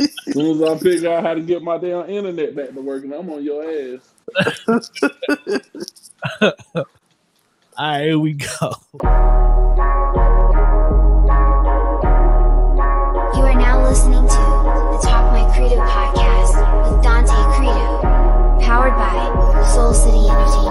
[0.00, 3.12] As soon as I figure out how to get my damn internet back to working,
[3.12, 4.00] I'm on your ass.
[7.76, 8.72] All right, here we go.
[13.34, 16.54] You are now listening to the Talk My Credo podcast
[16.90, 18.00] with Dante Credo,
[18.64, 20.63] powered by Soul City Entertainment.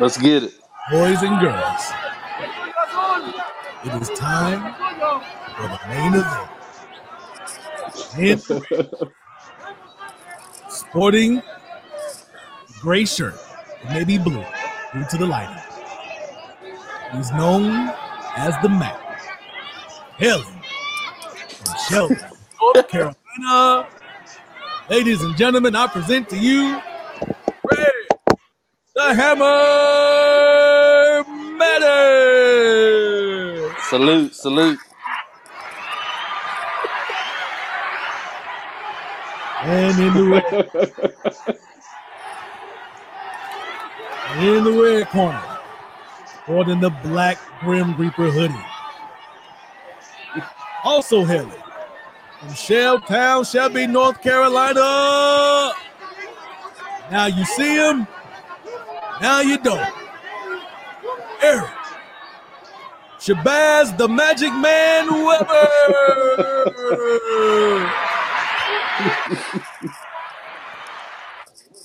[0.00, 0.54] Let's get it.
[0.90, 1.92] boys and girls,
[3.84, 4.74] it is time
[5.54, 6.50] for the main event.
[8.18, 8.40] And
[10.68, 11.42] sporting
[12.80, 13.36] gray shirt,
[13.84, 14.44] it may be blue
[14.92, 15.62] due to the lighting.
[17.12, 17.92] He's known
[18.36, 19.00] as the Mac.
[20.18, 20.60] Helen
[21.64, 22.16] from Shelby,
[22.60, 23.88] North Carolina.
[24.90, 26.80] Ladies and gentlemen, I present to you
[28.94, 29.44] the Hammer
[31.56, 32.94] Matter.
[33.88, 34.78] Salute, salute.
[39.64, 40.44] And in the red,
[44.38, 45.58] in the red corner,
[46.26, 48.54] sporting the black Grim Reaper hoodie.
[50.84, 51.50] Also hailing
[52.40, 55.72] from Shelltown, Shelby, North Carolina.
[57.10, 58.06] Now you see him,
[59.20, 59.92] now you don't.
[61.42, 61.70] Eric
[63.18, 65.68] Shabazz, the Magic Man Weber.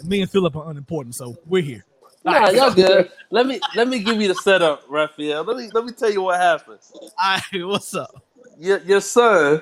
[0.06, 1.86] Me and Philip are unimportant, so we're here.
[2.26, 3.10] Nah, y'all good.
[3.32, 5.44] Let me let me give you the setup, Raphael.
[5.44, 6.80] Let me let me tell you what happened.
[6.94, 7.10] All
[7.54, 8.22] right, what's up?
[8.58, 9.62] Your your son,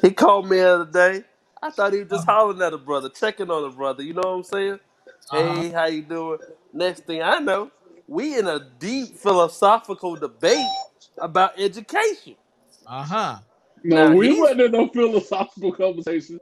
[0.00, 1.24] he called me the other day.
[1.62, 2.38] I thought he was just uh-huh.
[2.40, 4.02] hollering at a brother, checking on a brother.
[4.02, 4.80] You know what I'm saying?
[5.30, 5.60] Uh-huh.
[5.60, 6.38] Hey, how you doing?
[6.72, 7.70] Next thing I know,
[8.06, 10.66] we in a deep philosophical debate
[11.18, 12.36] about education.
[12.86, 13.38] Uh huh.
[13.84, 16.40] no, Now, we he's- wasn't in no philosophical conversation.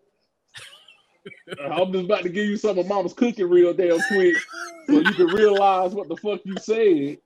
[1.61, 4.37] I'm just about to give you some of Mama's cooking real damn quick,
[4.87, 7.19] so you can realize what the fuck you said.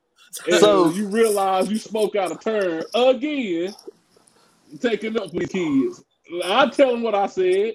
[0.46, 3.74] And So- you realize you spoke out of turn again,
[4.80, 6.02] taking up with kids.
[6.44, 7.74] I tell them what I said.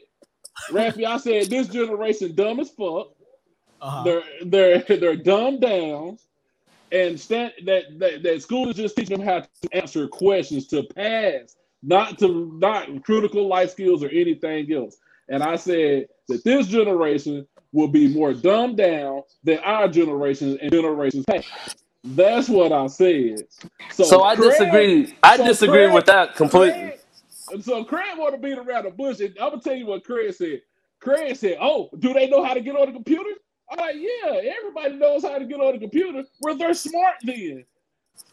[0.71, 3.09] Raffy, I said this generation dumb as fuck.
[3.85, 4.03] Uh-huh.
[4.03, 4.23] They're
[4.87, 6.17] they're they're dumbed down,
[6.91, 10.83] and stand, that, that that school is just teaching them how to answer questions to
[10.95, 14.97] pass, not to not critical life skills or anything else.
[15.29, 20.71] And I said that this generation will be more dumbed down than our generation and
[20.71, 21.47] generations past.
[22.03, 23.43] That's what I said.
[23.91, 25.15] So, So I Craig- disagree.
[25.21, 26.79] I so disagree Craig- with that completely.
[26.79, 26.99] Craig-
[27.51, 30.03] and so Craig want to beat around the bush, and I'm gonna tell you what
[30.03, 30.61] Craig said.
[30.99, 33.29] Craig said, "Oh, do they know how to get on the computer?"
[33.71, 36.23] I'm like, "Yeah, everybody knows how to get on the computer.
[36.41, 37.65] Well, they're smart then."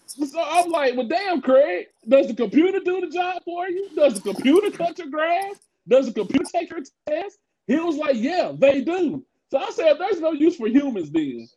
[0.06, 3.91] So I'm like, "Well, damn, Craig, does the computer do the job for you?
[3.97, 5.56] Does the computer cut your grass?
[5.88, 7.38] Does the computer take your test?"
[7.69, 11.49] He was like, "Yeah, they do." So I said, "There's no use for humans then."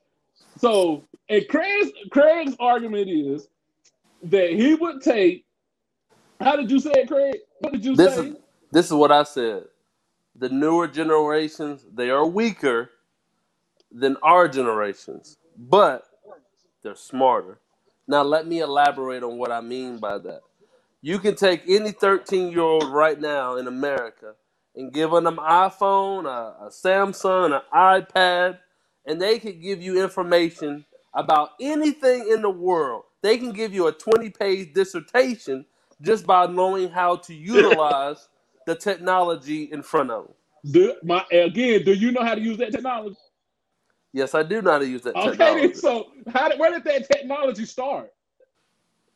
[0.60, 3.48] So, and Craig's Craig's argument is
[4.24, 5.46] that he would take.
[6.42, 7.38] How did you say it, Craig?
[7.60, 8.18] What did you This say?
[8.18, 8.36] is
[8.72, 9.66] this is what I said.
[10.36, 12.90] The newer generations, they are weaker
[13.96, 16.06] than our generations, but
[16.84, 17.60] they're smarter.
[18.08, 20.42] Now let me elaborate on what I mean by that.
[21.02, 24.36] You can take any 13 year old right now in America
[24.76, 28.60] and give them an iPhone, a, a Samsung, an iPad,
[29.08, 30.86] and they can give you information
[31.16, 33.04] about anything in the world.
[33.24, 35.66] They can give you a 20 page dissertation
[36.02, 38.28] just by knowing how to utilize
[38.68, 40.36] the technology in front of them.
[40.70, 43.18] Do, my again, do you know how to use that technology?
[44.16, 47.08] Yes, I do know how to use that Okay, so how did, where did that
[47.10, 48.12] technology start?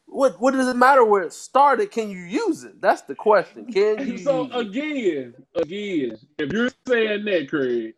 [0.07, 1.91] What what does it matter where it started?
[1.91, 2.81] Can you use it?
[2.81, 3.65] That's the question.
[3.67, 4.69] Can you So use it?
[4.69, 7.95] again, again, if you're saying that, Craig,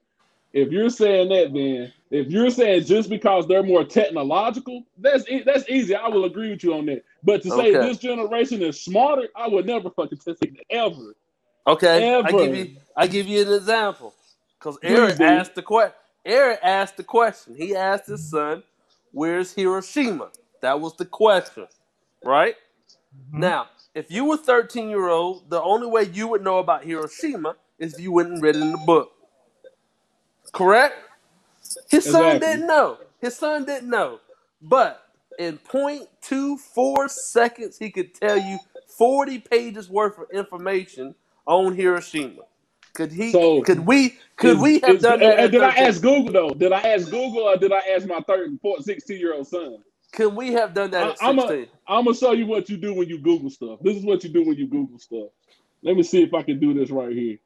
[0.54, 5.44] if you're saying that, then if you're saying just because they're more technological, that's e-
[5.46, 5.96] that's easy.
[5.96, 7.04] I will agree with you on that.
[7.24, 7.78] But to say Okay.
[7.78, 11.16] this generation is smarter, I would never fucking say that ever.
[11.68, 14.16] Okay, I give you I give you an example.
[14.60, 15.96] Because Eric asked the question.
[16.26, 17.56] Eric asked the question.
[17.56, 18.64] He asked his son,
[19.12, 20.30] "Where's Hiroshima?"
[20.62, 21.68] That was the question,
[22.24, 22.56] right?
[23.18, 23.40] Mm-hmm.
[23.42, 27.56] Now, if you were 13 year old, the only way you would know about Hiroshima
[27.80, 29.12] is if you went and read it in the book.
[30.54, 30.96] Correct?
[31.90, 33.00] His son didn't know.
[33.22, 34.20] His son didn't know.
[34.62, 35.04] But
[35.40, 38.60] in 0.24 seconds, he could tell you
[38.98, 41.16] 40 pages worth of information
[41.46, 42.44] on Hiroshima.
[42.94, 43.32] Could he?
[43.32, 44.18] So, could we?
[44.36, 45.32] Could Is- we have is- done uh, that?
[45.34, 46.50] and at did I ask Google though?
[46.54, 49.78] Did I ask Google or did I ask my 13, 14, 16 year old son?
[50.14, 51.68] Could we have done that I- I'm a- 16?
[51.88, 53.80] I'm gonna show you what you do when you Google stuff.
[53.82, 55.30] This is what you do when you Google stuff.
[55.84, 57.38] Let me see if I can do this right here.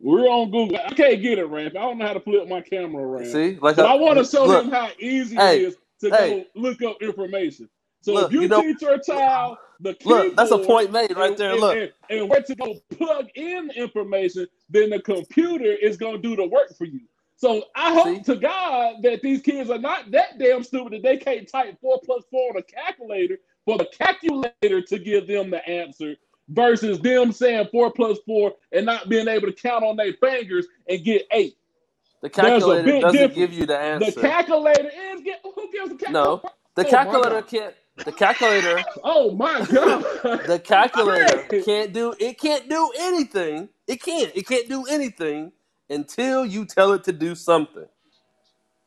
[0.00, 0.76] We're on Google.
[0.78, 1.76] I can't get it, Ramp.
[1.76, 3.26] I don't know how to flip my camera around.
[3.26, 6.10] See, like But I want to show look, him how easy Hey, it is to
[6.10, 6.46] hey.
[6.54, 7.68] go look up information.
[8.02, 11.16] So Look, if you, you know- teach your child the Look, that's a point made
[11.16, 11.52] right and, there.
[11.52, 16.20] and- Look, and, and where to go plug in information, then the computer is going
[16.20, 17.00] to do the work for you.
[17.36, 18.34] So I hope See?
[18.34, 22.00] to God that these kids are not that damn stupid that they can't type four
[22.04, 26.16] plus four on a calculator for the calculator to give them the answer
[26.50, 30.66] versus them saying four plus four and not being able to count on their fingers
[30.88, 31.56] and get eight.
[32.22, 33.34] the calculator doesn't difference.
[33.34, 34.10] give you the answer.
[34.12, 36.12] The calculator is get who gives the calculator?
[36.12, 36.42] No,
[36.76, 37.48] the Oh, calculator God.
[37.48, 37.74] can't.
[38.04, 38.86] The calculator.
[39.04, 40.06] Oh my god!
[40.46, 42.14] The calculator can't do.
[42.20, 43.70] It can't do anything.
[43.88, 44.32] It can't.
[44.34, 45.52] It can't do anything
[45.90, 47.86] until you tell it to do something.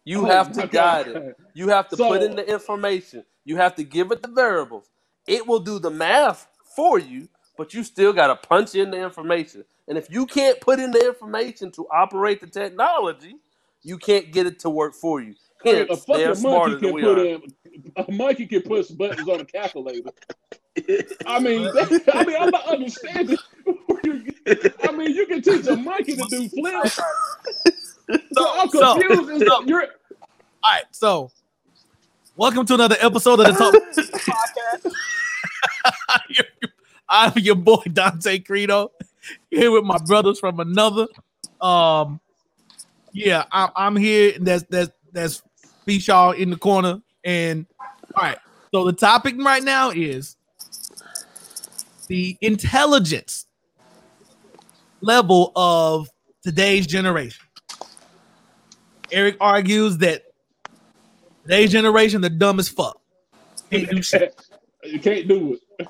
[0.05, 1.23] You Oh have to guide God.
[1.23, 1.37] it.
[1.53, 3.25] You have to put in the information.
[3.45, 4.89] You have to give it the variables.
[5.27, 9.01] It will do the math for you, but you still got to punch in the
[9.01, 9.65] information.
[9.87, 13.35] And if you can't put in the information to operate the technology,
[13.83, 15.35] you can't get it to work for you.
[15.63, 17.19] Hence, they are smarter than we put are.
[17.19, 17.43] in
[17.95, 20.09] a monkey can push buttons on a calculator.
[21.25, 21.67] I mean,
[22.13, 23.37] I mean, I'm not understanding.
[23.63, 26.99] where you get- I mean, you can teach a monkey to do flips.
[28.33, 29.29] So I'm So- confused.
[29.31, 29.87] Is so- that you're All
[30.65, 31.31] right, so
[32.35, 33.73] welcome to another episode of the Talk
[34.83, 34.91] Podcast.
[37.07, 38.91] I'm your boy Dante Credo
[39.49, 41.07] here with my brothers from another.
[41.61, 42.19] Um,
[43.13, 44.33] yeah, I, I'm here.
[44.35, 45.43] And that's that's that's
[45.87, 47.01] Bishaw in the corner.
[47.23, 47.65] And
[48.15, 48.37] all right,
[48.73, 50.35] so the topic right now is
[52.07, 53.45] the intelligence
[55.01, 56.09] level of
[56.43, 57.45] today's generation.
[59.11, 60.23] Eric argues that
[61.43, 62.99] today's generation they're dumb as fuck.
[63.71, 64.39] Can't do shit.
[64.83, 65.87] you can't do it.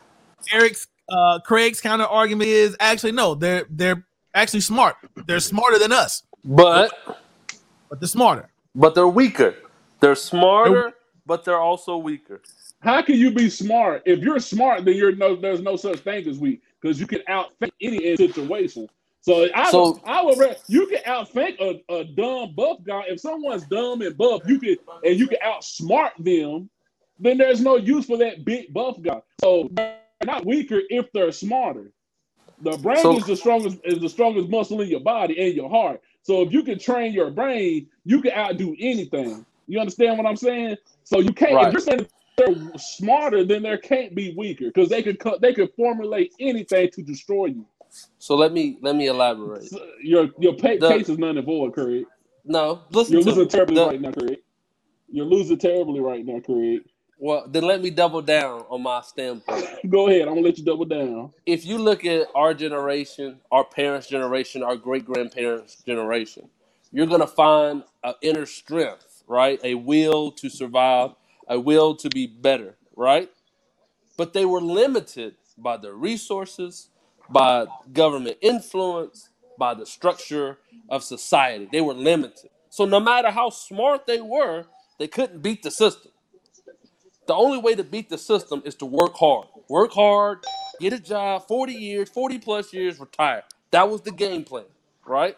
[0.52, 4.96] Eric's uh Craig's counter argument is actually no, they're they're actually smart.
[5.26, 6.92] They're smarter than us, But
[7.90, 8.50] but they're smarter.
[8.76, 9.56] but they're weaker.
[10.00, 10.94] They're smarter,
[11.26, 12.42] but they're also weaker.
[12.80, 14.04] How can you be smart?
[14.06, 15.36] If you're smart, then you're no.
[15.36, 18.90] There's no such thing as weak because you can outthink any situation.
[19.22, 23.04] So I So- would, I would, you can outthink a, a dumb buff guy.
[23.08, 24.76] If someone's dumb and buff, you can
[25.06, 26.70] and you can outsmart them.
[27.20, 29.22] Then there's no use for that big buff guy.
[29.40, 29.96] So they're
[30.26, 31.92] not weaker if they're smarter.
[32.62, 35.70] The brain So- is the strongest is the strongest muscle in your body and your
[35.70, 36.02] heart.
[36.22, 39.46] So if you can train your brain, you can outdo anything.
[39.68, 40.78] You understand what I'm saying?
[41.04, 41.54] So you can't.
[41.56, 41.68] Right.
[41.68, 42.08] If you're saying
[42.38, 45.42] they're smarter, then there can't be weaker because they could cut.
[45.42, 47.66] They could formulate anything to destroy you.
[48.20, 49.64] So let me let me elaborate.
[49.66, 52.06] So your your pa- The- case is none and void, Craig.
[52.46, 54.40] No, listen You're to losing terribly The- right now, Craig.
[55.10, 56.82] You're losing terribly right now, Craig.
[57.20, 59.66] Well, then let me double down on my standpoint.
[59.90, 60.24] Go ahead.
[60.24, 61.32] I'm gonna let you double down.
[61.46, 66.50] If you look at our generation, our parents' generation, our great grandparents' generation,
[66.92, 69.60] you're gonna find an inner strength, right?
[69.64, 71.12] A will to survive,
[71.48, 73.30] a will to be better, right?
[74.18, 76.90] But they were limited by the resources,
[77.30, 80.60] by government influence, by the structure
[80.90, 81.68] of society.
[81.72, 82.52] They were limited.
[82.70, 84.66] So no matter how smart they were,
[85.00, 86.12] they couldn't beat the system.
[87.28, 89.48] The only way to beat the system is to work hard.
[89.70, 90.46] Work hard,
[90.80, 93.44] get a job, 40 years, 40 plus years, retire.
[93.72, 94.66] That was the game plan,
[95.06, 95.38] right?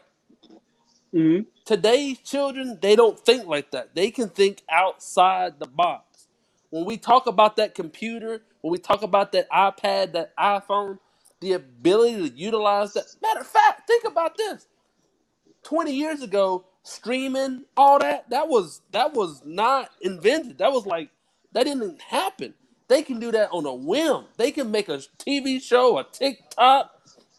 [1.16, 1.55] Mm-hmm.
[1.66, 3.96] Today's children, they don't think like that.
[3.96, 6.28] They can think outside the box.
[6.72, 11.00] When we talk about that computer, when we talk about that iPad, that iPhone,
[11.42, 13.06] the ability to utilize that.
[13.22, 14.68] Matter of fact, think about this.
[15.64, 20.60] 20 years ago, streaming, all that, that was that was not invented.
[20.60, 21.10] That was like
[21.54, 22.54] that didn't happen.
[22.90, 24.26] They can do that on a whim.
[24.38, 26.92] They can make a TV show, a TikTok,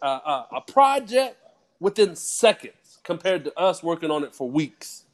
[0.03, 1.39] uh, uh, a project
[1.81, 2.76] within seconds
[3.07, 5.05] compared to us working on it for weeks.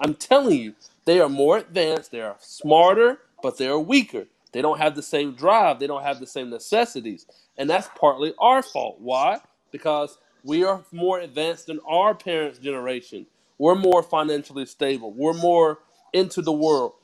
[0.00, 4.26] I'm telling you, they are more advanced, they are smarter, but they are weaker.
[4.52, 7.26] They don't have the same drive, they don't have the same necessities.
[7.58, 8.96] And that's partly our fault.
[9.00, 9.40] Why?
[9.70, 13.26] Because we are more advanced than our parents' generation.
[13.58, 15.80] We're more financially stable, we're more
[16.14, 16.94] into the world.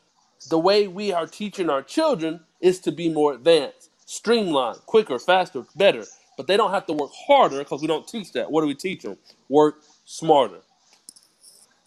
[0.50, 5.64] The way we are teaching our children is to be more advanced, streamlined, quicker, faster,
[5.76, 6.04] better.
[6.36, 8.50] But they don't have to work harder because we don't teach that.
[8.50, 9.18] What do we teach them?
[9.48, 10.60] Work smarter.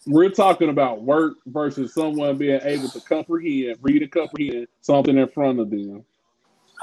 [0.06, 5.28] We're talking about work versus someone being able to comprehend, read and comprehend something in
[5.28, 6.04] front of them.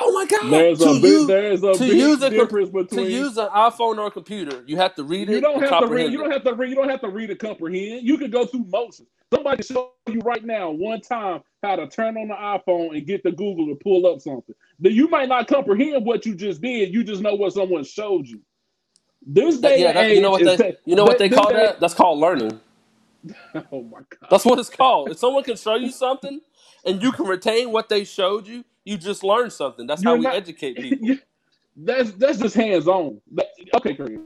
[0.01, 0.51] Oh my God!
[0.51, 3.37] There's To a big, use there's a to big use a com- difference to use
[3.37, 5.33] an iPhone or a computer, you have to read it.
[5.33, 6.11] You it don't have to read.
[6.11, 6.69] You don't have to read.
[6.69, 8.07] You don't have to read and comprehend.
[8.07, 9.09] You can go through motions.
[9.33, 13.23] Somebody show you right now, one time, how to turn on the iPhone and get
[13.23, 14.55] the Google to pull up something.
[14.79, 16.93] That you might not comprehend what you just did.
[16.93, 18.41] You just know what someone showed you.
[19.31, 21.55] This day yeah, that, you know what they te- you know what they call day-
[21.67, 21.79] that?
[21.79, 22.59] That's called learning.
[23.71, 24.29] Oh my god!
[24.31, 25.09] That's what it's called.
[25.11, 26.39] If someone can show you something
[26.85, 29.85] and you can retain what they showed you, you just learned something.
[29.85, 31.17] That's how You're we not- educate people.
[31.75, 33.21] That's that's just hands on.
[33.75, 34.19] Okay, Chris.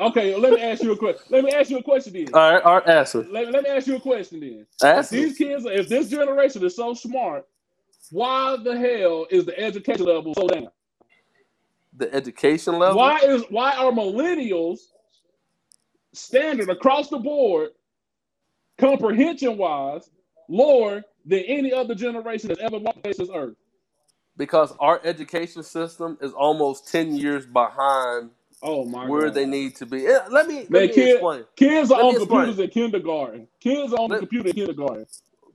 [0.00, 1.22] Okay, let me ask you a question.
[1.28, 2.26] Let me ask you a question then.
[2.34, 3.26] All right, all right, answer.
[3.30, 4.66] Let, let me ask you a question then.
[4.82, 7.46] Ask these kids, if this generation is so smart,
[8.10, 10.68] why the hell is the education level so down?
[11.98, 12.96] The education level.
[12.96, 14.80] Why is why are millennials
[16.14, 17.70] standard across the board,
[18.78, 20.10] comprehension wise,
[20.48, 23.56] lower than any other generation that's ever walked this earth?
[24.36, 28.30] Because our education system is almost ten years behind
[28.62, 29.30] Oh my where god.
[29.30, 30.06] they need to be.
[30.30, 31.44] Let me let Man, me kid- explain.
[31.56, 33.48] Kids are Let on computers in kindergarten.
[33.60, 35.06] Kids are on the computer in kindergarten.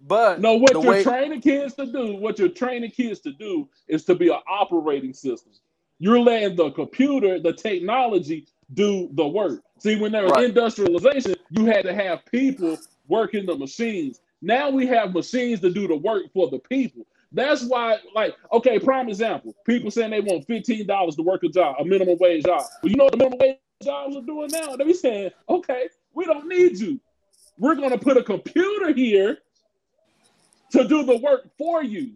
[0.06, 3.70] But No, what you're way training kids to do, what you're training kids to do
[3.88, 5.54] is to be an operating system.
[6.04, 9.62] You're letting the computer, the technology, do the work.
[9.80, 10.44] See, when there was Right.
[10.50, 14.20] industrialization, you had to have people working the machines.
[14.42, 17.08] Now we have machines to do the work for the people.
[17.32, 19.56] That's why, like, okay, prime example.
[19.66, 22.64] People saying they want fifteen dollars to work a job, a minimum wage job.
[22.82, 24.76] Well, you know what the minimum wage jobs are doing now?
[24.76, 27.00] They be saying, okay, we don't need you.
[27.58, 29.38] We're gonna put a computer here
[30.72, 32.16] to do the work for you.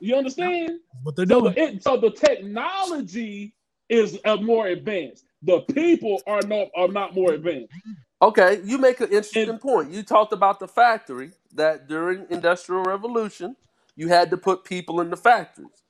[0.00, 0.80] You understand?
[1.02, 3.54] What they're So the, it, so the technology
[3.88, 5.24] is uh, more advanced.
[5.42, 7.72] The people are not are not more advanced.
[8.20, 9.92] Okay, you make an interesting And- point.
[9.92, 13.56] You talked about the factory that during industrial revolution
[13.96, 15.82] you had to put people in the factories.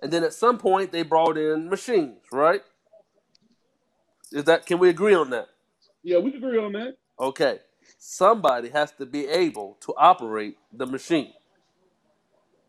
[0.00, 2.62] And then at some point they brought in machines, right?
[4.32, 5.48] Is that can we agree on that?
[6.02, 6.96] Yeah, we can agree on that.
[7.18, 7.58] Okay.
[7.98, 11.32] Somebody has to be able to operate the machine.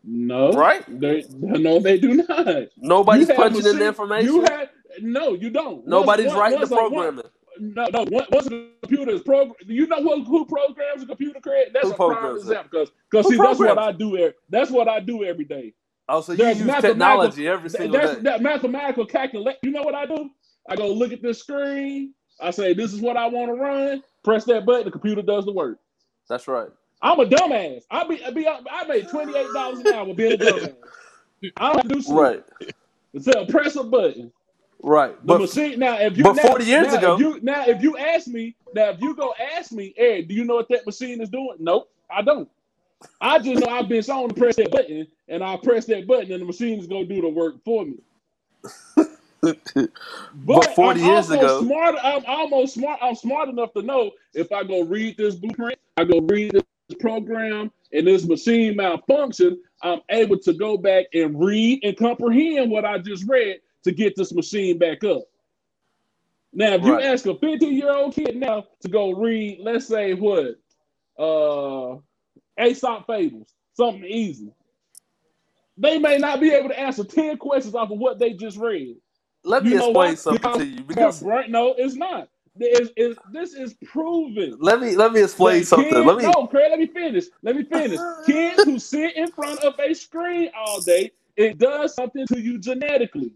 [0.02, 0.82] No, Right?
[1.00, 2.46] They, no, they do not.
[2.78, 4.32] Nobody's punching in the information.
[4.32, 4.68] You have
[5.02, 5.86] no, you don't.
[5.86, 7.24] Nobody's once- writing the once once- programming.
[7.62, 8.06] No, no.
[8.32, 11.38] Once a computer is program, you know who, who programs a computer?
[11.40, 11.68] Craig?
[11.74, 14.16] That's Who a prime example because because see that's what I do.
[14.16, 15.74] Every, that's what I do every day.
[16.08, 18.22] Oh, so you There's use technology every single That's day.
[18.22, 19.56] that mathematical calculate.
[19.62, 20.30] You know what I do?
[20.70, 22.14] I go look at this screen.
[22.40, 24.86] I say, "This is what I want to run." Press that button.
[24.86, 25.78] The computer does the work.
[26.30, 26.68] That's right.
[27.02, 27.82] I'm a dumbass.
[27.90, 30.74] I be, I be I made twenty eight dollars an hour being a dumbass.
[31.56, 32.12] I don't to do shit.
[32.12, 32.44] Right.
[33.20, 34.30] So press a button.
[34.82, 35.14] Right.
[35.20, 35.98] The But machine now.
[35.98, 38.54] If you but now, 40 years now, ago- if you, now if you ask me
[38.74, 41.56] now, if you go ask me, Eric, do you know what that machine is doing?
[41.58, 42.48] Nope, I don't.
[43.20, 46.30] I just know I've been shown to press that button, and I press that button,
[46.32, 47.98] and the machine is gonna do the work for me.
[50.34, 51.96] But 40 I'm years ago- smart.
[52.02, 52.98] I'm almost smart.
[53.02, 56.62] I'm smart enough to know if I go read this blueprint, I go read this
[56.98, 62.84] program, and this machine malfunction, I'm able to go back and read and comprehend what
[62.84, 65.22] I just read to get this machine back up.
[66.52, 67.04] Now, if you Right.
[67.04, 70.56] ask a 15 year old kid now to go read, let's say what,
[71.18, 71.98] uh,
[72.58, 74.52] Aesop fables, something easy,
[75.78, 78.96] they may not be able to answer 10 questions off of what they just read.
[79.42, 80.18] let me You know explain what?
[80.18, 81.48] something Because- to you because Right?
[81.50, 82.28] No, it's not.
[82.58, 84.56] It's, it's, this is proven.
[84.60, 86.04] let me let me explain that something.
[86.04, 87.26] Let me No, Craig, let me finish.
[87.42, 87.98] Let me finish.
[88.26, 92.58] kids who sit in front of a screen all day, it does something to you
[92.58, 93.32] genetically.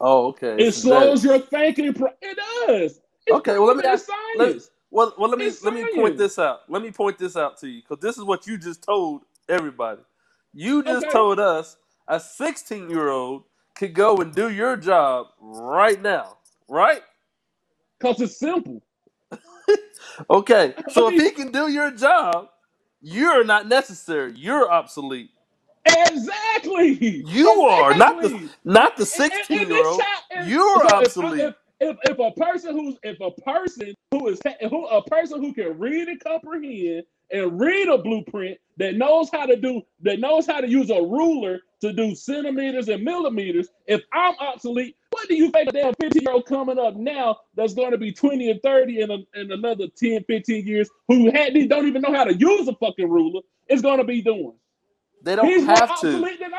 [0.00, 0.56] Oh, okay.
[0.58, 1.94] It So that- slows your thinking.
[1.94, 3.00] Pro- it does.
[3.26, 4.56] It's Okay, well, let me ask- let-
[4.90, 6.62] Well, well, let me It's let me point this out.
[6.68, 10.02] Let me point this out to you because this is what you just told everybody.
[10.52, 11.12] You just Okay.
[11.12, 11.78] told us
[12.08, 16.36] a 16 year old could go and do your job right now,
[16.68, 17.02] right?
[18.02, 18.82] Because it's simple.
[20.28, 22.48] Okay, so if he can do your job,
[23.00, 24.34] you're not necessary.
[24.36, 25.30] You're obsolete.
[25.86, 27.24] Exactly.
[27.26, 28.50] You are not the Exactly.
[28.64, 30.00] not the And- and- 16 and year this old.
[30.00, 31.40] child- and- You're so if I- obsolete.
[31.40, 35.52] If, if, if a person who's if a person who is who a person who
[35.54, 40.46] can read and comprehend and read a blueprint that knows how to do that knows
[40.46, 45.34] how to use a ruler to do centimeters and millimeters, if I'm obsolete, what do
[45.34, 48.50] you think a damn 15 year old coming up now that's going to be 20
[48.50, 52.24] and 30 in, a, in another 10, 15 years who had, don't even know how
[52.24, 54.54] to use a fucking ruler is going to be doing?
[55.22, 56.12] They don't He's have to.
[56.12, 56.52] than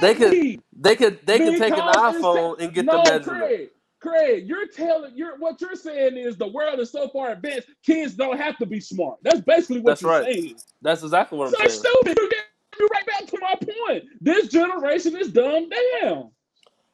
[0.00, 3.40] They could they could they could take an iPhone and get no, the measurement.
[3.40, 7.68] Craig, Craig, you're telling you're what you're saying is the world is so far advanced,
[7.84, 9.18] kids don't have to be smart.
[9.22, 10.24] That's basically what That's you're right.
[10.24, 10.56] saying.
[10.82, 11.80] That's exactly what So I'm saying.
[11.80, 12.18] stupid.
[12.18, 12.44] You get
[12.78, 14.04] you right back to my point.
[14.20, 16.30] This generation is dumbed down.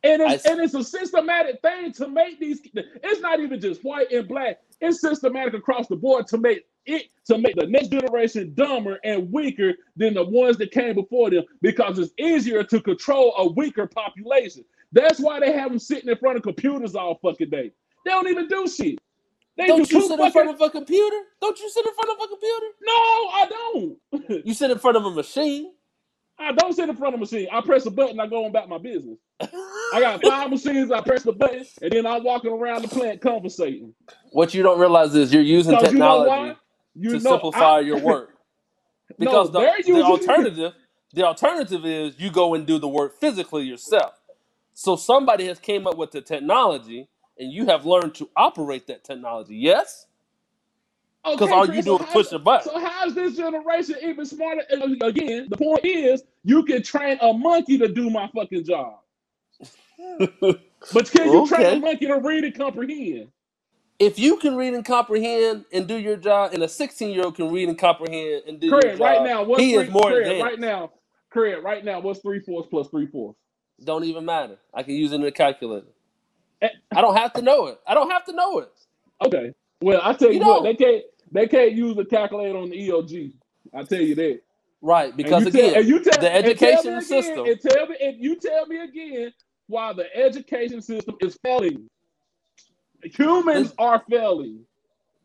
[0.03, 4.11] And it's and it's a systematic thing to make these it's not even just white
[4.13, 8.53] and black, it's systematic across the board to make it to make the next generation
[8.55, 13.35] dumber and weaker than the ones that came before them because it's easier to control
[13.39, 14.65] a weaker population.
[14.95, 17.73] That's why they have them sitting in front of computers all fucking day.
[18.07, 19.01] They don't even do shit.
[19.57, 21.17] They Don't do you sit in front of a computer?
[21.43, 22.67] Don't you sit in front of a computer?
[22.83, 23.99] No, I don't.
[24.47, 25.73] You sit in front of a machine.
[26.39, 27.49] I don't sit in front of a machine.
[27.53, 29.19] I press a button, I go on about my business.
[29.41, 33.21] I got five machines, I press the button, and then I'm walking around the plant
[33.21, 33.95] conversating.
[34.33, 36.59] What you don't realize is you're using Because you know technology?
[36.95, 38.31] You to know, simplify I- your work.
[39.19, 40.73] No, Because the, they're the alternative,
[41.13, 44.15] the alternative is you go and do the work physically yourself.
[44.75, 49.05] So somebody has came up with the technology, and you have learned to operate that
[49.05, 49.57] technology.
[49.57, 50.07] Yes,
[51.27, 52.73] Okay, Cuz all you do so is push a button.
[52.73, 54.63] So how's this generation even smarter?
[54.71, 58.99] And Again, the point is you can train a monkey to do my fucking job.
[60.93, 61.73] But can you train Okay.
[61.73, 63.31] a monkey to read and comprehend?
[63.99, 67.37] if you can read and comprehend and do your job, and a 16 year old
[67.37, 69.91] can read and comprehend and do your Craig, job, right now, what's he three, is
[69.91, 70.41] more Craig, advanced.
[70.41, 70.93] right now,
[71.31, 73.39] Craig, right now, what's three fourths plus three fourths?
[73.83, 74.57] Don't even matter.
[74.73, 75.87] I can use it in a calculator.
[76.63, 76.69] Eh.
[76.95, 77.81] I don't have to know it.
[77.87, 78.73] I don't have to know it.
[79.25, 79.53] Okay.
[79.81, 81.03] Well, I tell you, You what, they can't
[81.33, 83.33] they can't use a calculator on the EOG.
[83.75, 84.41] I tell you that.
[84.81, 87.47] Right, because tell- again, and you tell- the tell education system.
[87.47, 89.33] And tell me, and you tell me again
[89.67, 91.89] why the education system is failing.
[93.03, 94.65] Humans This- are failing.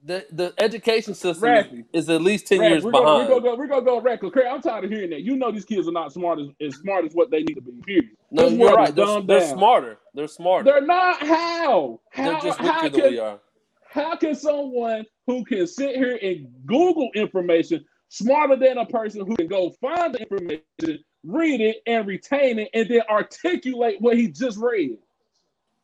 [0.03, 1.85] The, the education system Raffy.
[1.93, 3.19] is at least 10 Right, years we're gonna, behind.
[3.19, 3.55] we're gonna go.
[3.57, 4.33] We're gonna go record.
[4.33, 5.21] Craig, I'm tired of hearing that.
[5.21, 7.61] You know these kids are not smart as, as smart as what they need to
[7.61, 7.71] be.
[7.85, 8.05] Period.
[8.31, 8.95] no, This you're right.
[8.95, 9.99] They're, they're smarter.
[10.13, 10.65] They're smarter.
[10.65, 11.19] They're not.
[11.25, 11.99] How?
[12.15, 12.41] They're How?
[12.41, 13.39] just how can we are.
[13.89, 19.35] how can someone who can sit here and Google information smarter than a person who
[19.35, 24.27] can go find the information, read it, and retain it, and then articulate what he
[24.29, 24.97] just read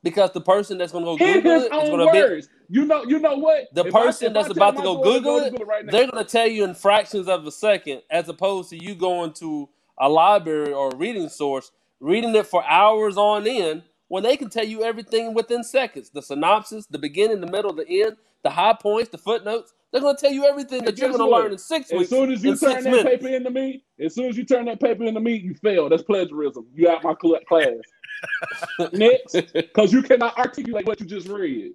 [0.06, 2.36] Because the person that's going to go Google his it is going to be?
[2.70, 3.04] You know.
[3.06, 3.66] You know what?
[3.74, 5.68] the If person if that's I about to go Google to it.
[5.68, 8.96] right They're going to tell you in fractions of a second, as opposed to you
[8.96, 14.24] going to a library or a reading source, reading it for hours on end, when
[14.24, 16.12] they can tell you everything within seconds.
[16.12, 19.74] The synopsis, the beginning, the middle, the end, the high points, the footnotes.
[19.92, 21.44] They're going to tell you everything that you're going to what?
[21.44, 22.10] learn in six As weeks.
[22.10, 23.04] soon as you turn that minutes.
[23.10, 25.90] paper into me, as soon as you turn that paper into me, you fail.
[25.90, 26.68] That's plagiarism.
[26.76, 27.16] You out my
[27.48, 27.95] class.
[28.94, 31.74] Next, because you cannot articulate what you just read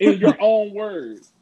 [0.00, 1.32] in your own words.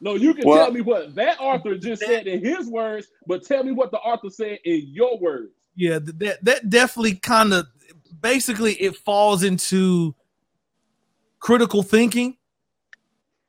[0.00, 3.44] No, you can Well- tell me what that author just said in his words, but
[3.44, 5.52] tell me what the author said in your words.
[5.74, 7.66] Yeah, that that definitely kind of
[8.20, 10.14] basically it falls into
[11.38, 12.36] critical thinking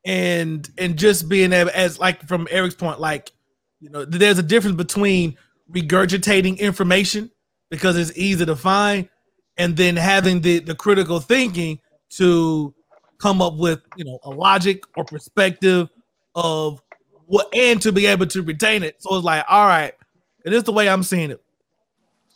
[0.05, 3.31] and and just being able as like from Eric's point, like
[3.79, 5.37] you know, there's a difference between
[5.71, 7.29] regurgitating information
[7.69, 9.09] because it's easy to find,
[9.57, 12.73] and then having the the critical thinking to
[13.19, 15.89] come up with you know a logic or perspective
[16.35, 16.81] of
[17.25, 18.95] what and to be able to retain it.
[18.99, 19.93] So it's like, all right,
[20.45, 21.41] and this the way I'm seeing it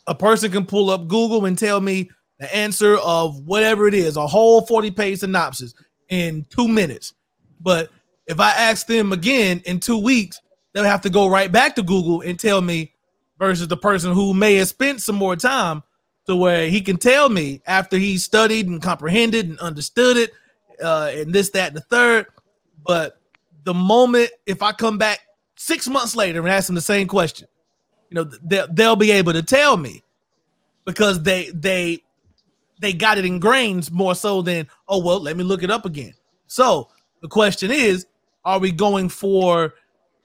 [0.06, 4.16] a person can pull up Google and tell me the answer of whatever it is,
[4.16, 5.74] a whole 40 page synopsis
[6.08, 7.14] in two minutes.
[7.60, 7.90] But
[8.26, 10.40] if I ask them again in two weeks,
[10.72, 12.92] they'll have to go right back to Google and tell me
[13.38, 15.82] versus the person who may have spent some more time
[16.26, 20.30] to where he can tell me after he studied and comprehended and understood it
[20.82, 22.26] uh, and this, that, and the third.
[22.86, 23.18] But
[23.64, 25.20] the moment if I come back
[25.56, 27.48] six months later and ask them the same question,
[28.12, 30.02] you know they'll, they'll be able to tell me
[30.84, 32.02] because they they
[32.80, 36.12] they got it ingrained more so than oh well let me look it up again
[36.46, 36.88] so
[37.22, 38.06] the question is
[38.44, 39.74] are we going for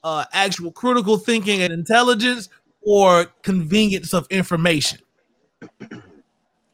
[0.04, 2.50] uh actual critical thinking and intelligence
[2.82, 5.00] or convenience of information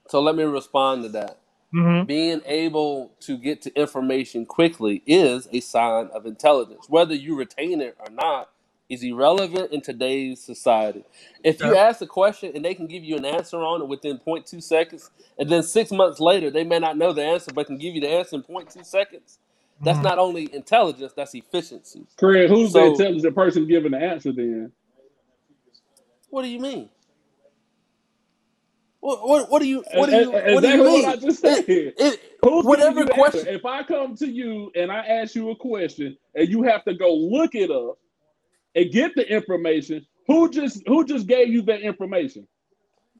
[0.09, 1.39] So let me respond to that.
[1.73, 2.05] mm-hmm.
[2.05, 6.87] Being able to get to information quickly is a sign of intelligence.
[6.89, 8.49] Whether you retain it or not
[8.89, 11.03] is irrelevant in today's society.
[11.43, 14.19] If you ask a question and they can give you an answer on it within
[14.19, 17.77] 0.2 seconds, and then six months later they may not know the answer but can
[17.79, 19.39] give you the answer in 0.2 seconds,
[19.81, 20.03] that's Mhm.
[20.03, 22.05] not only intelligence, that's efficiency.
[22.17, 24.71] Craig, who's So- the intelligent person giving the answer then?
[26.29, 26.89] What do you mean?
[29.03, 31.03] What, what, what do you what do you what do you exactly mean?
[31.03, 31.65] what I just said.
[31.67, 32.21] It- it-
[32.61, 33.17] whatever the answer?
[33.19, 36.85] question If I come to you and I ask you a question and you have
[36.85, 37.99] to go look it up
[38.75, 42.47] and get the information, who just who just gave you that information?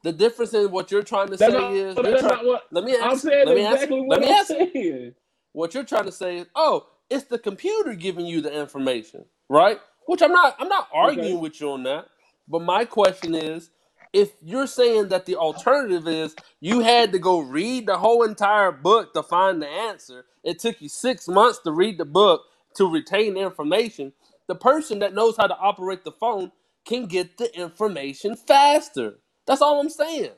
[0.04, 2.63] The difference in what you're trying to That's say not, is that's try- not what
[2.72, 3.48] let me ask, I'm saying.
[3.48, 5.15] let me ask, Exactly let what me I'm ask, saying.
[5.54, 9.80] what you're trying to say is, oh, it's the computer giving you the information, right?
[10.08, 10.56] Which I'm not.
[10.60, 11.41] I'm not arguing Okay.
[11.41, 12.08] with you on that.
[12.48, 13.72] But my question is,
[14.13, 18.71] if you're saying that the alternative is you had to go read the whole entire
[18.71, 22.43] book to find the answer, it took you six months to read the book
[22.76, 24.13] to retain the information.
[24.47, 26.52] The person that knows how to operate the phone
[26.86, 29.15] can get the information faster.
[29.47, 30.32] That's all I'm saying.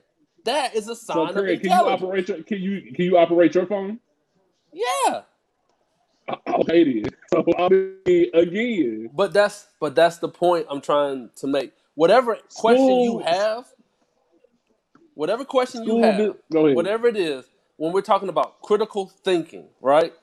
[0.45, 3.17] That is a So sign of Craig, can you operate your can you can you
[3.17, 3.99] operate your phone?
[4.73, 5.23] Yeah.
[6.47, 7.05] Okay then.
[7.33, 11.73] So I mean again, But that's but that's the point I'm trying to make.
[11.95, 13.65] Whatever question you have,
[15.15, 16.73] whatever question you school have, di- go ahead.
[16.73, 17.45] whatever it is,
[17.77, 20.13] when we're talking about critical thinking, right?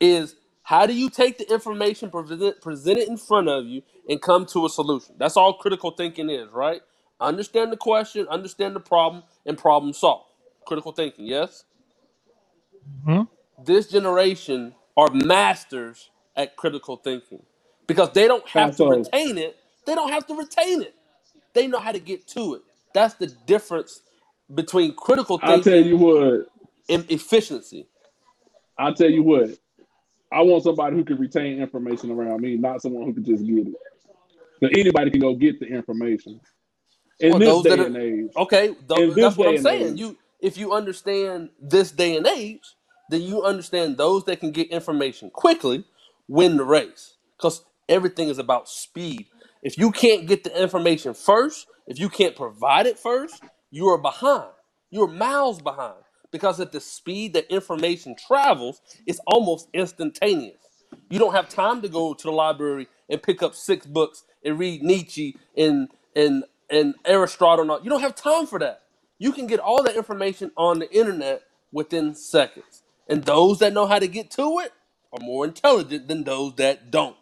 [0.00, 4.46] Is how do you take the information present, presented in front of you and come
[4.46, 5.16] to a solution?
[5.18, 6.82] That's all critical thinking is, right?
[7.20, 10.26] Understand the question, understand the problem, and problem solve.
[10.66, 11.64] Critical thinking, yes?
[13.06, 13.28] Mhm.
[13.64, 17.44] This generation are masters at critical thinking
[17.86, 19.56] because they don't have to How retain it.
[19.86, 20.94] They don't have to retain it.
[21.54, 22.62] They know how to get to it.
[22.94, 24.02] That's the difference
[24.54, 26.46] between critical I'll tell thinking you what.
[26.88, 27.86] and efficiency.
[28.78, 29.50] I'll tell you what.
[30.32, 33.66] I want somebody who can retain information around me, not someone who can just get
[33.66, 34.78] it.
[34.78, 36.40] Anybody can go get the information.
[37.18, 38.30] In Well, this those day are- and age.
[38.36, 39.94] Okay, th- that's what I'm saying.
[39.94, 39.98] age.
[39.98, 42.62] You, if you understand this day and age,
[43.10, 45.84] then you understand those that can get information quickly
[46.28, 47.14] win the race.
[47.36, 49.26] Because everything is about speed.
[49.62, 53.98] If you can't get the information first, if you can't provide it first, you are
[53.98, 54.50] behind.
[54.90, 55.96] You're miles behind.
[56.32, 60.56] Because at the speed that information travels, it's almost instantaneous.
[61.10, 64.58] You don't have time to go to the library and pick up six books and
[64.58, 67.62] read Nietzsche and and and Aristotle.
[67.62, 68.82] and all- You don't have time for that.
[69.18, 71.42] You can get all that information on the internet
[71.72, 72.82] within seconds.
[73.08, 74.72] And those that know how to get to it
[75.12, 77.16] are more intelligent than those that don't.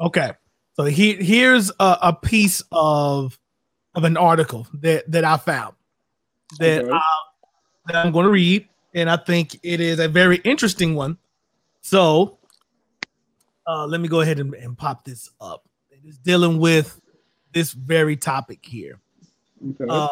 [0.00, 0.32] Okay.
[0.74, 3.38] So he, here's a, a piece of
[3.94, 5.74] of an article that that I found
[6.58, 6.92] that, Okay.
[6.92, 7.02] I,
[7.86, 11.18] that I'm going to read, and I think it is a very interesting one.
[11.80, 12.38] So
[13.66, 15.68] uh, let me go ahead and, and pop this up.
[15.90, 17.00] It is dealing with
[17.52, 19.00] this very topic here.
[19.72, 19.86] Okay.
[19.88, 20.08] Uh,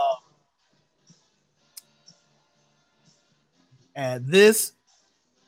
[3.95, 4.73] and this,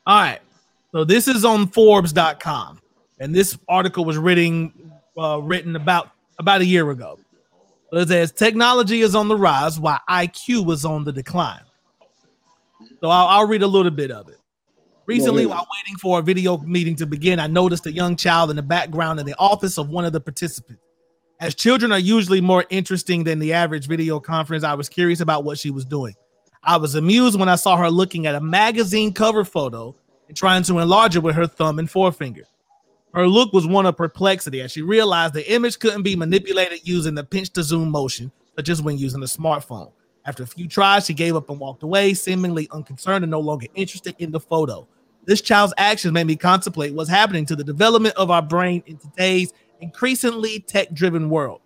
[0.06, 0.40] all right.
[0.92, 2.80] So this is on Forbes.com,
[3.20, 4.72] and this article was written
[5.20, 7.18] uh, written about about a year ago.
[7.92, 11.60] It says technology is on the rise while IQ was on the decline.
[13.00, 14.36] So I'll, I'll read a little bit of it.
[15.06, 18.56] Recently, while waiting for a video meeting to begin, I noticed a young child in
[18.56, 20.82] the background in the office of one of the participants.
[21.40, 25.42] As children are usually more interesting than the average video conference, I was curious about
[25.42, 26.14] what she was doing.
[26.62, 29.96] I was amused when I saw her looking at a magazine cover photo
[30.28, 32.44] and trying to enlarge it with her thumb and forefinger.
[33.14, 37.14] Her look was one of perplexity as she realized the image couldn't be manipulated using
[37.14, 39.90] the pinch to zoom motion, such as when using a smartphone.
[40.26, 43.66] After a few tries, she gave up and walked away, seemingly unconcerned and no longer
[43.74, 44.86] interested in the photo.
[45.24, 48.96] This child's actions made me contemplate what's happening to the development of our brain in
[48.96, 51.60] today's increasingly tech driven world.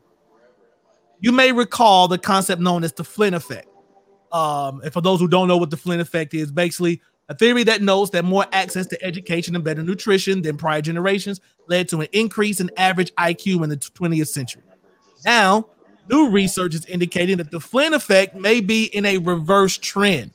[1.20, 3.68] You may recall the concept known as the Flynn effect.
[4.32, 7.64] Um, and for those who don't know what the Flynn effect is, basically a theory
[7.64, 12.00] that notes that more access to education and better nutrition than prior generations led to
[12.00, 14.62] an increase in average IQ in the 20th century.
[15.24, 15.68] Now,
[16.10, 20.32] new research is indicating that the Flynn effect may be in a reverse trend.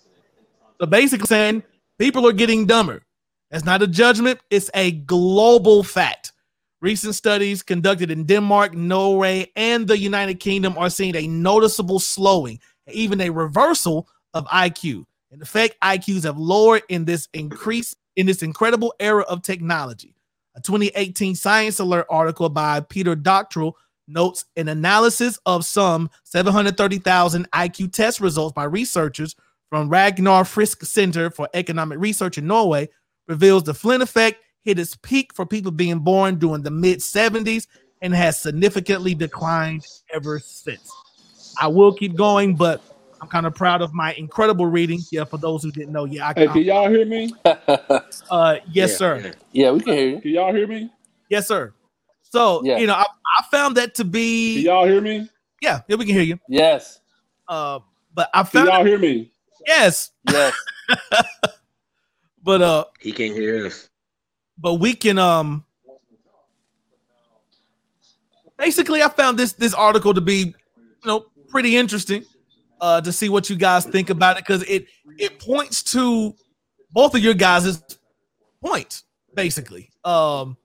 [0.79, 1.63] So basically saying
[1.97, 3.03] people are getting dumber.
[3.51, 6.33] That's not a judgment, it's a global fact.
[6.81, 12.59] Recent studies conducted in Denmark, Norway, and the United Kingdom are seeing a noticeable slowing,
[12.87, 15.05] even a reversal of IQ.
[15.31, 20.15] In effect, IQs have lowered in this increase in this incredible era of technology.
[20.55, 27.93] A 2018 Science Alert article by Peter Dockrill notes an analysis of some 730,000 IQ
[27.93, 29.35] test results by researchers
[29.69, 32.89] from Ragnar Frisch Center for Economic Research in Norway
[33.27, 37.67] reveals the Flynn effect hit its peak for people being born during the mid 70s
[38.01, 40.91] and has significantly declined ever since.
[41.61, 42.81] I will keep going, but
[43.21, 44.99] I'm kind of proud of my incredible reading.
[45.11, 47.33] Yeah, for those who didn't know, yeah, I, hey, can y'all hear me?
[47.45, 49.21] uh, yes, Yeah, sir.
[49.25, 49.31] yeah.
[49.51, 50.21] yeah, we can hear you.
[50.21, 50.89] Can y'all hear me?
[51.29, 51.73] Yes, sir.
[52.21, 52.77] So, Yeah.
[52.77, 54.53] you know, I, I found that to be.
[54.55, 55.29] Can be, y'all hear me?
[55.61, 56.39] yeah, yeah, we can hear you.
[56.47, 57.01] Yes,
[57.47, 57.79] Uh,
[58.13, 58.67] but I found.
[58.67, 59.31] Can y'all it, hear me?
[59.67, 60.53] yes, yes.
[62.43, 63.89] but uh, He can't hear us.
[64.57, 65.65] but we can um
[68.57, 72.23] basically i found this this article to be you know pretty interesting
[72.81, 74.87] uh to see what you guys think about it because it
[75.17, 76.33] it points to
[76.91, 77.81] both of your guys'
[78.63, 79.03] points,
[79.35, 79.89] basically.
[80.03, 80.57] Um,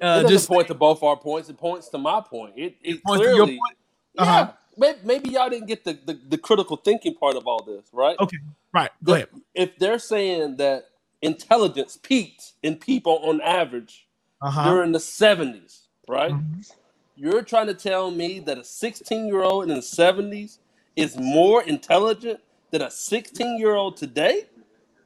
[0.00, 1.48] It uh, doesn't just point to both our points.
[1.48, 2.54] It points to my point.
[2.56, 3.76] It, it your clearly, point.
[4.14, 4.22] yeah.
[4.22, 4.52] Uh-huh.
[4.76, 8.18] Maybe, maybe y'all didn't get the, the, the critical thinking part of all this, right?
[8.18, 8.38] Okay,
[8.72, 8.90] right.
[9.04, 9.28] Go ahead.
[9.54, 10.86] If they're saying that
[11.22, 14.08] intelligence peaked in people on average
[14.42, 14.64] Uh huh.
[14.64, 16.32] during the 70s, right?
[16.32, 16.72] Mhm.
[17.16, 20.58] You're trying to tell me that a 16 year old in the 70s
[20.96, 24.46] is more intelligent than a 16 year old today?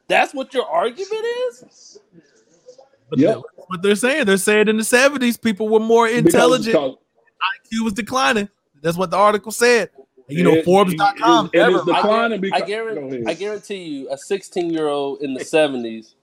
[0.08, 1.98] That's what your argument is?
[3.10, 3.34] But Yep.
[3.56, 4.26] that's what they're saying.
[4.26, 6.76] They're saying in the seventies, people were more intelligent.
[6.76, 8.48] IQ was declining.
[8.82, 9.90] That's what the article said.
[10.28, 11.50] And, you know, it- Forbes.com.
[11.52, 13.24] it- it is ever- I, declining because I, guarantee.
[13.26, 16.14] I guarantee you, a 16 year old in the 70s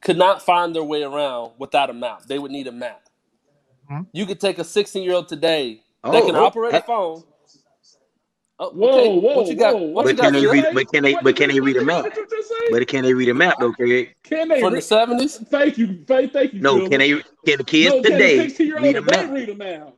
[0.00, 2.22] could not find their way around without a map.
[2.26, 3.02] They would need a map.
[3.90, 4.06] Mhm.
[4.12, 7.22] You could take a 16 year old today that Oh, can oh, operate a phone.
[8.58, 9.20] Oh, Whoa, okay.
[9.20, 9.76] whoa, what you got?
[9.76, 10.26] whoa, What what you But got?
[10.26, 10.52] can they Phil?
[10.52, 10.66] read?
[10.72, 11.14] But can they?
[11.14, 12.04] What- But can they read a map?
[12.04, 12.54] what you just say?
[12.70, 14.14] But can they read a map though, Craig?
[14.24, 15.46] Can they From the 70s?
[15.48, 16.62] Thank you, thank, thank you.
[16.62, 16.88] No, Phil.
[16.90, 17.12] can they?
[17.46, 19.94] Can the kids no, a today 16 read a today map read them now?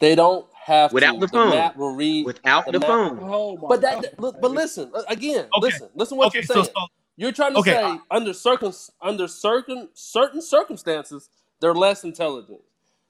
[0.00, 1.20] They don't have without to.
[1.20, 1.50] the phone?
[1.50, 3.02] map will read Without the the map.
[3.08, 3.18] phone.
[3.20, 5.46] Oh But that, look, but listen uh, again.
[5.56, 5.60] Okay.
[5.60, 6.18] Listen, listen.
[6.18, 6.64] What Okay, you're saying.
[6.64, 12.60] so You're trying to Okay, say under certain under certain certain circumstances they're less intelligent.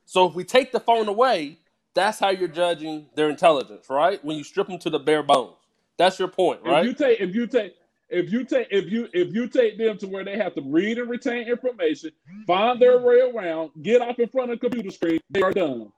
[0.07, 1.59] So if we take the phone away,
[1.95, 4.25] that's how you're judging their intelligence, right?
[4.25, 5.57] When you strip them to the bare bones.
[5.99, 7.75] That's your point, if you take if you take
[8.09, 10.99] if you take if you if you take them to where they have to read
[10.99, 12.11] and retain information,
[12.47, 15.93] find their way around, get off in front of the computer screen, they are done.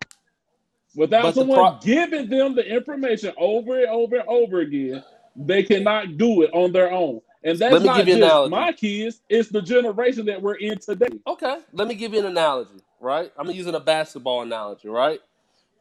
[0.95, 5.03] Without But the someone pro- giving them the information over and over and over again,
[5.37, 7.21] they cannot do it on their own.
[7.45, 11.19] And that's not just my kids; it's the generation that we're in today.
[11.27, 13.33] Okay, let me give you an analogy, right?
[13.39, 15.21] I'm using a basketball analogy, right?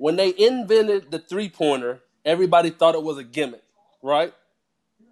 [0.02, 3.64] When they invented the three pointer, everybody thought it was a gimmick,
[4.04, 4.34] right?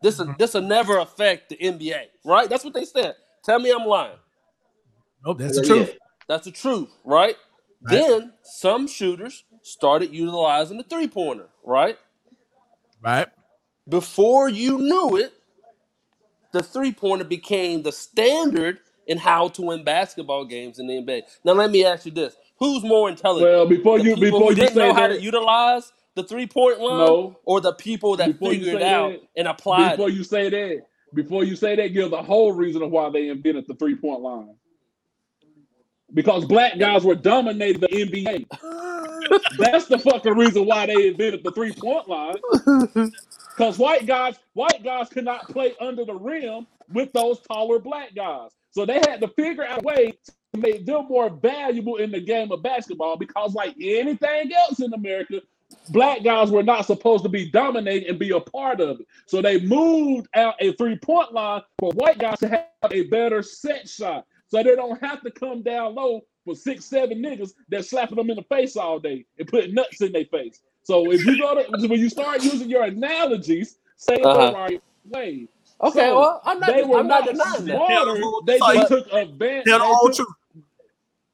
[0.01, 2.49] This will this will never affect the NBA, right?
[2.49, 3.15] That's what they said.
[3.43, 4.17] Tell me I'm lying.
[5.25, 5.95] nope, that's the Yeah, truth.
[6.27, 7.37] That's the truth, right?
[7.83, 8.05] Right.
[8.05, 11.97] Then some shooters started utilizing the three pointer, right?
[13.01, 13.27] Right.
[13.89, 15.33] Before you knew it,
[16.53, 21.23] the three pointer became the standard in how to win basketball games in the NBA.
[21.45, 23.49] Now let me ask you this: Who's more intelligent?
[23.49, 26.79] Well, before you before you didn't say know how that, to utilize the three point
[26.79, 27.39] line, no.
[27.45, 30.15] or the people that Before you figured say out that, and applied Before it?
[30.15, 30.81] you say that,
[31.13, 34.21] before you say that, give the whole reason of why they invented the three point
[34.21, 34.55] line.
[36.13, 38.45] Because black guys were dominating the NBA.
[39.57, 42.35] That's the fucking reason why they invented the three point line.
[43.55, 48.15] Because white guys, white guys could not play under the rim with those taller black
[48.15, 48.49] guys.
[48.71, 50.13] So they had to figure out a way
[50.53, 53.17] to make them more valuable in the game of basketball.
[53.17, 55.41] Because like anything else in America,
[55.89, 59.07] black guys were not supposed to be dominating and be a part of it.
[59.27, 63.41] So they moved out a three point line for white guys to have a better
[63.43, 64.25] set shot.
[64.47, 68.29] So they don't have to come down low for six, seven niggas that slapping them
[68.31, 70.59] in the face all day and putting nuts in their face.
[70.83, 74.47] So if you go to when you start using your analogies, say it Uh-huh.
[74.47, 75.47] the right way.
[75.83, 76.75] Okay, So well, I'm not.
[76.75, 77.75] they were I'm not not denying that.
[77.75, 78.05] smarter.
[78.21, 79.65] Tell They just took advantage.
[79.65, 80.35] Tell the whole They took, truth.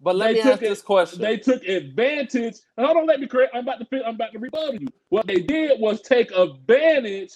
[0.06, 0.70] But let they me took ask it.
[0.70, 1.22] this question.
[1.22, 2.58] They took advantage.
[2.80, 3.56] Hold on, let me correct.
[3.56, 3.86] I'm about to.
[3.88, 4.88] fin- I'm about to rebuttal you.
[5.10, 7.34] What they did was take advantage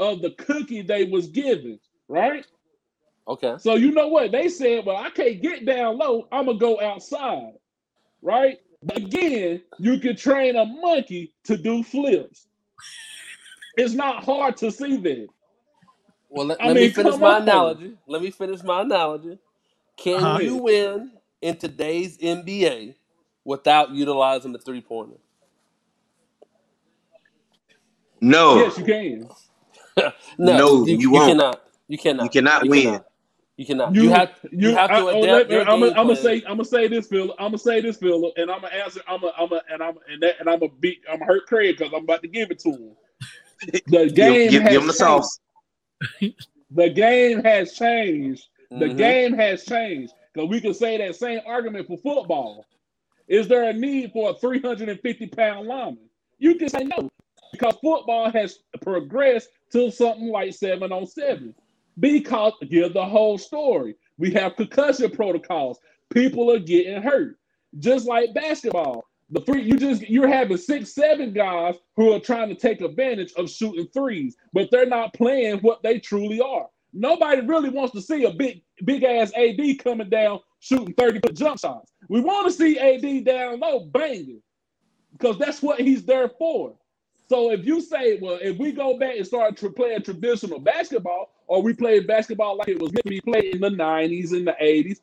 [0.00, 1.80] of the cookie they was given.
[2.08, 2.46] Right.
[3.28, 3.56] okay.
[3.56, 4.86] So you know what they said?
[4.86, 6.28] Well, I can't get down low.
[6.32, 7.54] I'm gonna go outside.
[8.22, 8.58] Right.
[8.94, 12.48] Again, you can train a monkey to do flips.
[13.76, 15.28] It's not hard to see that.
[16.30, 17.42] Well, let, I let me finish my on.
[17.42, 17.94] analogy.
[18.06, 19.38] Let me finish my analogy.
[19.98, 20.38] Can Uh-huh.
[20.38, 22.94] you win in today's NBA
[23.44, 25.18] without utilizing the three pointer?
[28.20, 29.28] No, Yes, you can.
[30.38, 31.22] no, No, you, you you won't.
[31.22, 31.62] cannot.
[31.88, 32.24] You cannot.
[32.24, 32.70] you cannot You win.
[32.70, 33.06] cannot.
[33.56, 33.96] You cannot.
[33.96, 34.30] You You have.
[34.52, 36.16] you, You have to I, oh, adapt let me, your I'm game gonna plan.
[36.16, 37.32] say I'm gonna say this, Phil.
[37.38, 39.00] I'm gonna say this, Phil, and I'm gonna answer.
[39.08, 41.00] I'm gonna I'm gonna and I'm and that and I'm gonna beat.
[41.10, 42.96] I'm gonna hurt Craig because I'm about to give it to him.
[43.86, 44.94] The Give, game give, has give them the changed.
[44.94, 45.40] sauce.
[46.70, 48.48] The game has changed.
[48.76, 48.96] The Mhm.
[48.96, 52.64] game has changed because we can say that same argument for football.
[53.28, 56.08] Is there a need for a 350 pound lineman?
[56.38, 57.10] You can say no
[57.52, 61.54] because football has progressed to something like seven on seven.
[62.00, 63.94] Because give the whole story.
[64.18, 65.78] We have concussion protocols.
[66.12, 67.38] People are getting hurt,
[67.78, 69.04] just like basketball.
[69.30, 73.32] The three you just you're having six, seven guys who are trying to take advantage
[73.34, 76.68] of shooting threes, but they're not playing what they truly are.
[76.92, 81.34] Nobody really wants to see a big, big ass AD coming down shooting 30 foot
[81.34, 81.92] jump shots.
[82.08, 84.42] We want to see AD down low banging
[85.12, 86.74] because that's what he's there for.
[87.28, 91.30] So if you say, well, if we go back and start to playing traditional basketball,
[91.46, 94.46] or we play basketball like it was meant to be played in the 90s and
[94.46, 95.00] the 80s,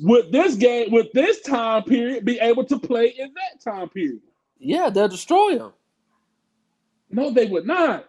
[0.00, 4.20] would this game, would this time period be able to play in that time period?
[4.58, 5.72] Yeah, they'll destroy him.
[7.10, 8.08] No, they would not.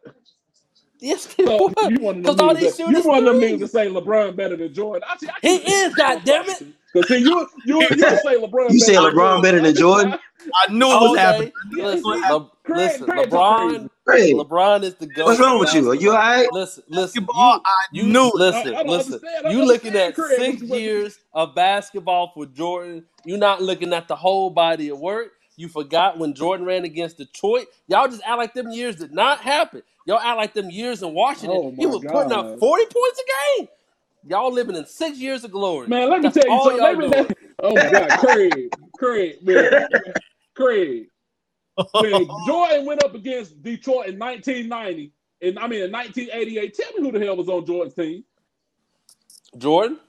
[1.03, 1.91] Yes, they So would.
[1.91, 3.59] you one of Because them all niggas these that, you want one of them niggas
[3.59, 5.03] to say LeBron better than Jordan.
[5.09, 5.27] I see.
[5.27, 6.73] I He can is, goddammit.
[6.93, 8.71] Cause see, you you you say LeBron.
[8.71, 10.13] You say better than LeBron better than Jordan?
[10.13, 11.51] I knew it was Okay, happening.
[11.73, 13.05] listen, Le- Craig- listen.
[13.05, 15.25] Craig's LeBron, Hey, LeBron is the goat.
[15.25, 15.89] what's wrong with you?
[15.91, 16.51] Are you all right?
[16.53, 17.23] Listen, listen.
[17.25, 19.19] Basketball, I You, knew listen, I- I listen.
[19.49, 23.05] You looking at Craig, six you- you- years of basketball for Jordan.
[23.25, 25.31] You're not looking at the whole body of work.
[25.55, 27.67] You forgot when Jordan ran against Detroit.
[27.87, 29.83] Y'all just act like them years did not happen.
[30.05, 31.51] Y'all act like them years in Washington.
[31.51, 33.67] Oh, he my was putting up 40 points a game.
[34.27, 35.87] Y'all living in six years of glory.
[35.87, 36.77] Man, let me That's tell you something.
[36.77, 37.35] y'all Let me, doing.
[37.61, 39.87] oh my God, Craig, Craig, man,
[40.55, 41.07] Craig.
[41.93, 45.11] When Jordan went up against Detroit in 1990,
[45.41, 48.23] and I mean in 1988, tell me who the hell was on Jordan's team?
[49.57, 49.99] Jordan?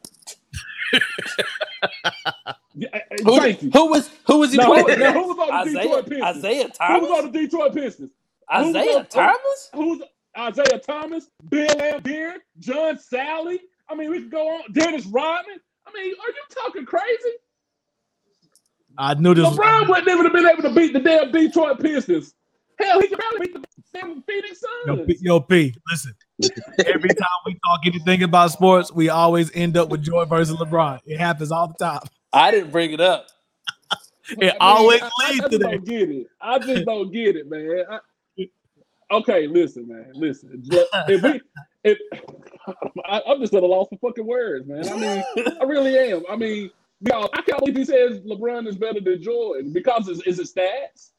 [2.76, 3.70] Yeah, uh, uh, Who, Thank you.
[3.70, 6.08] who was who was he Now, playing who, now, who was on the Isiah, Detroit
[6.08, 6.36] Pistons?
[6.36, 7.00] Isiah Thomas.
[7.00, 8.10] Who was on the Detroit Pistons?
[8.62, 9.70] Who Isiah on- Thomas?
[9.74, 10.02] Who's
[10.38, 13.58] Isiah Thomas, Bill Laimbeer, John Salley?
[13.88, 14.72] I mean, we can go on.
[14.72, 15.58] Dennis Rodman.
[15.86, 17.34] I mean, are you talking crazy?
[18.96, 19.44] I knew this.
[19.44, 22.34] Was, LeBron wouldn't even have been able to beat the damn Detroit Pistons.
[22.78, 25.06] Hell, he could barely beat the damn Phoenix yo, Suns.
[25.06, 26.14] P, yo, P, listen.
[26.86, 31.00] Every time we talk anything about sports, we always end up with Jordan versus LeBron.
[31.06, 32.00] It happens all the time.
[32.32, 33.26] I didn't bring it up.
[34.30, 35.70] It I mean, always I, I leads just to that.
[35.70, 36.26] don't get it.
[36.40, 37.84] I just don't get it, man.
[37.90, 37.98] I-
[39.10, 40.10] okay, listen, man.
[40.14, 40.62] Listen.
[41.08, 41.40] If we,
[41.84, 41.98] if
[43.06, 44.88] I, I'm just at a loss for fucking words, man.
[44.88, 45.24] I mean,
[45.60, 46.22] I really am.
[46.30, 50.22] I mean, y'all, I can't believe he says LeBron is better than Jordan because it's,
[50.26, 51.10] is it stats?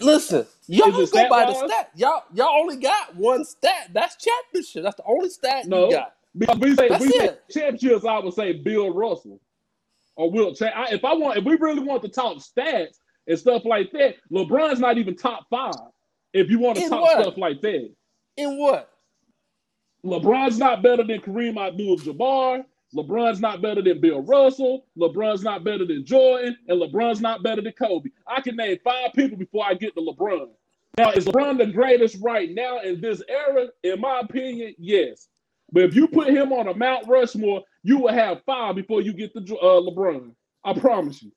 [0.00, 1.86] Listen, y'all Is go by the stat-wise?
[1.96, 3.90] Y'all y'all only got one stat.
[3.92, 4.84] That's championship.
[4.84, 5.86] That's the only stat No.
[5.86, 6.14] you got.
[6.36, 9.40] Because we say That's we say championships, I would say Bill Russell
[10.16, 10.54] or Will.
[10.54, 13.90] Cha- I, if I want, if we really want to talk stats and stuff like
[13.92, 15.74] that, LeBron's not even top five.
[16.32, 17.22] If you want to In talk what?
[17.22, 17.90] stuff like that,
[18.36, 18.88] In what?
[20.04, 22.64] LeBron's not better than Kareem Abdul-Jabbar.
[22.94, 24.86] LeBron's not better than Bill Russell.
[24.98, 28.10] LeBron's not better than Jordan, and LeBron's not better than Kobe.
[28.26, 30.48] I can name five people before I get to LeBron.
[30.98, 33.68] Now, is LeBron the greatest right now in this era?
[33.82, 35.28] In my opinion, yes.
[35.72, 39.14] But if you put him on a Mount Rushmore, you will have five before you
[39.14, 40.34] get to uh, LeBron.
[40.64, 41.32] I promise you.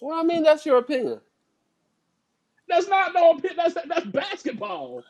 [0.00, 1.20] Well, I mean, that's your opinion.
[2.68, 3.56] That's not no opinion.
[3.56, 5.04] That's that's basketball.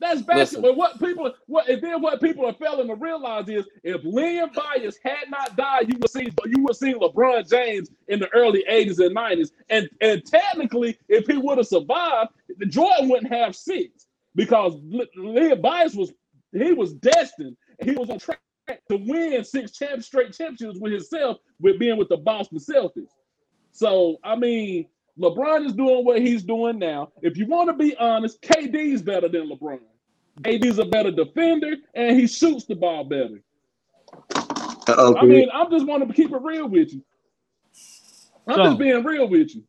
[0.00, 0.74] That's basketball.
[0.74, 4.98] What people what and then what people are failing to realize is if Len Bias
[5.02, 8.98] had not died, you would see you would see LeBron James in the early 80s
[9.04, 9.50] and 90s.
[9.70, 14.74] And and technically, if he would have survived, the Jordan wouldn't have six because
[15.16, 16.12] Len Bias was
[16.52, 17.56] he was destined.
[17.82, 18.40] He was on track
[18.88, 23.12] to win six champ straight championships with himself with being with the Boston Celtics.
[23.72, 24.86] So I mean,
[25.18, 27.12] LeBron is doing what he's doing now.
[27.22, 29.78] If you want to be honest, KD's better than LeBron.
[30.42, 33.40] KD's a better defender and he shoots the ball better.
[34.88, 37.02] Uh-oh, I mean, I'm just wanting to keep it real with you.
[38.48, 39.62] I'm So- just being real with you.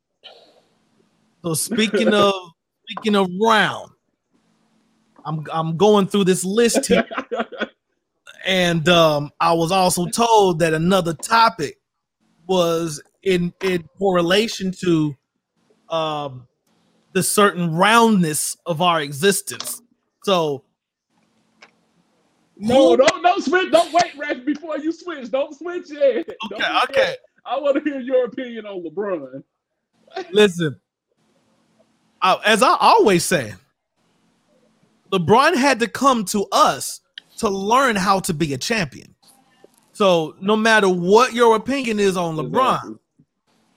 [1.43, 2.34] So speaking of
[2.89, 3.91] speaking of round,
[5.25, 7.05] I'm I'm going through this list here,
[8.47, 11.77] and um, I was also told that another topic
[12.47, 15.15] was in in correlation to
[15.89, 16.47] um,
[17.13, 19.81] the certain roundness of our existence.
[20.23, 20.63] So
[22.57, 23.71] no, don't don't switch.
[23.71, 25.29] Don't wait, Raf, before you switch.
[25.31, 26.27] Don't switch yet.
[26.27, 26.89] Okay, that.
[26.89, 27.15] okay.
[27.45, 29.43] I want to hear your opinion on LeBron.
[30.31, 30.79] Listen,
[32.21, 33.53] I, as I always say,
[35.11, 37.01] LeBron had to come to us
[37.37, 39.13] to learn how to be a champion.
[39.93, 42.95] So no matter what your opinion is on LeBron, Exactly.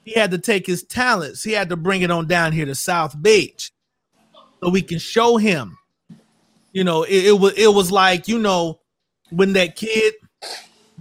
[0.08, 1.44] He had to take his talents.
[1.44, 3.72] He had to bring it on down here to South Beach,
[4.62, 5.76] so we can show him.
[6.72, 8.80] You know, it, it was it was like you know
[9.28, 10.14] when that kid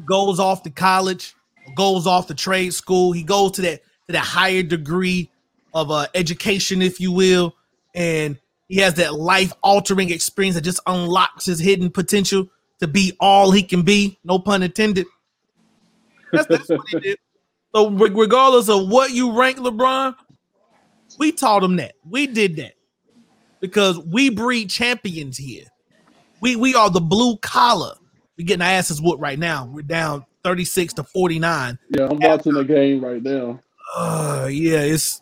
[0.05, 1.33] goes off to college,
[1.75, 5.31] goes off to trade school, he goes to that to that higher degree
[5.73, 7.55] of uh, education, if you will,
[7.95, 8.37] and
[8.67, 12.49] he has that life altering experience that just unlocks his hidden potential
[12.81, 14.19] to be all he can be.
[14.25, 15.05] No pun intended.
[16.33, 17.17] That's, that's what he did.
[17.75, 20.15] So regardless of what you rank LeBron,
[21.19, 21.93] we taught him that.
[22.09, 22.73] We did that
[23.59, 25.65] because we breed champions here.
[26.41, 27.95] We we are the blue collar.
[28.37, 29.65] We're getting our asses whooped right now.
[29.71, 31.79] We're down 36 to 49.
[31.89, 33.59] Yeah, I'm watching the game right now.
[33.95, 35.21] Uh yeah, it's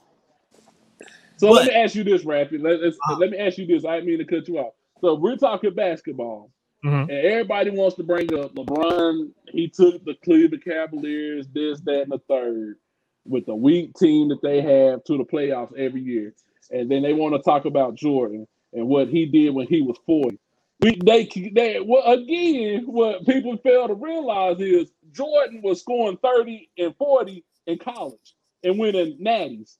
[1.37, 2.61] So But- let me ask you this, Rafi.
[2.61, 3.17] Let, Uh-huh.
[3.17, 3.85] let me ask you this.
[3.85, 4.73] I didn't mean to cut you off.
[5.01, 6.51] So we're talking basketball.
[6.85, 7.03] Mhm.
[7.03, 9.31] And everybody wants to bring up LeBron.
[9.49, 12.77] He took the Cleveland Cavaliers, this, that, and the third,
[13.25, 16.35] with the weak team that they have to the playoffs every year.
[16.71, 19.97] And then they want to talk about Jordan and what he did when he was
[20.07, 20.39] 40.
[20.81, 26.69] We, they, they, well, again, what people fail to realize is Jordan was scoring 30
[26.79, 29.77] and 40 in college and winning natties.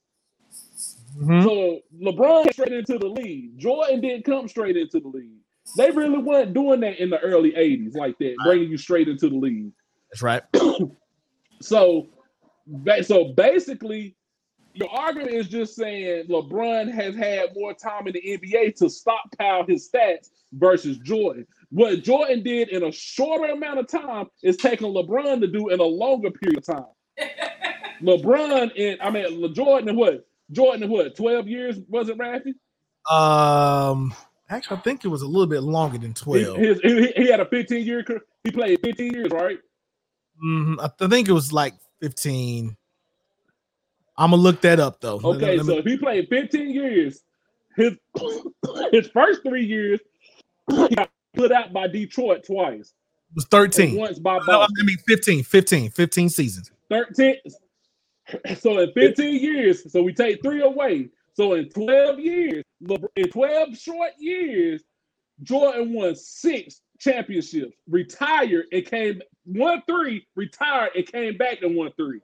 [1.18, 1.42] Mhm.
[1.44, 3.58] So LeBron straight into the league.
[3.58, 5.40] Jordan didn't come straight into the league.
[5.76, 9.28] They really weren't doing that in the early 80s like that, bringing you straight into
[9.28, 9.72] the league.
[10.10, 10.42] That's right.
[11.62, 12.08] So,
[13.02, 14.14] so basically,
[14.74, 19.64] your argument is just saying LeBron has had more time in the NBA to stockpile
[19.66, 21.46] his stats versus Jordan.
[21.70, 25.80] What Jordan did in a shorter amount of time is taking LeBron to do in
[25.80, 26.84] a longer period of time.
[28.02, 30.26] LeBron and I mean Le- Jordan and what?
[30.52, 31.16] Jordan and what?
[31.16, 32.52] Twelve years was it, Rafi?
[33.10, 34.14] Um,
[34.48, 36.56] actually, I think it was a little bit longer than twelve.
[36.58, 38.04] his, he, he had a fifteen year.
[38.44, 39.58] He played fifteen years, right?
[40.44, 40.78] Mhm.
[40.80, 42.76] I th- think it was like fifteen.
[44.18, 45.20] I'm gonna look that up though.
[45.22, 47.22] Okay, me- so if he played 15 years,
[47.76, 47.96] his
[48.92, 50.00] his first three years
[50.70, 52.94] he got put out by Detroit twice,
[53.30, 53.96] it was and 13.
[53.96, 54.86] once by No, I Boston.
[54.86, 56.70] mean 15, 15, 15 seasons.
[56.90, 57.36] 13.
[58.58, 61.10] So in 15 years, so we take three away.
[61.34, 64.82] So in 12 years, Le- in 12 short years,
[65.42, 71.92] Jordan won six championships, retired and came won three, retired and came back and won
[71.96, 72.20] three.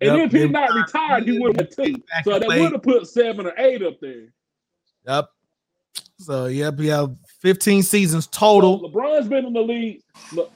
[0.00, 1.94] And Yep, if he not retired, he would have two.
[2.24, 4.32] So they would have put seven or eight up there.
[5.06, 5.28] Yep.
[6.18, 8.90] So yep, we have 15 seasons So total.
[8.90, 10.02] LeBron's been in the league.
[10.32, 10.48] Le-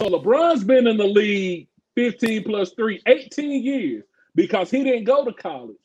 [0.00, 4.04] So LeBron's been in the league 15 plus 3, 18 years
[4.38, 5.76] because he didn't go to college.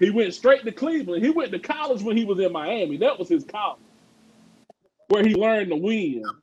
[0.00, 1.24] He went straight to Cleveland.
[1.24, 2.98] He went to college when he was in Miami.
[2.98, 3.80] That was his college
[5.08, 6.34] where he learned to win.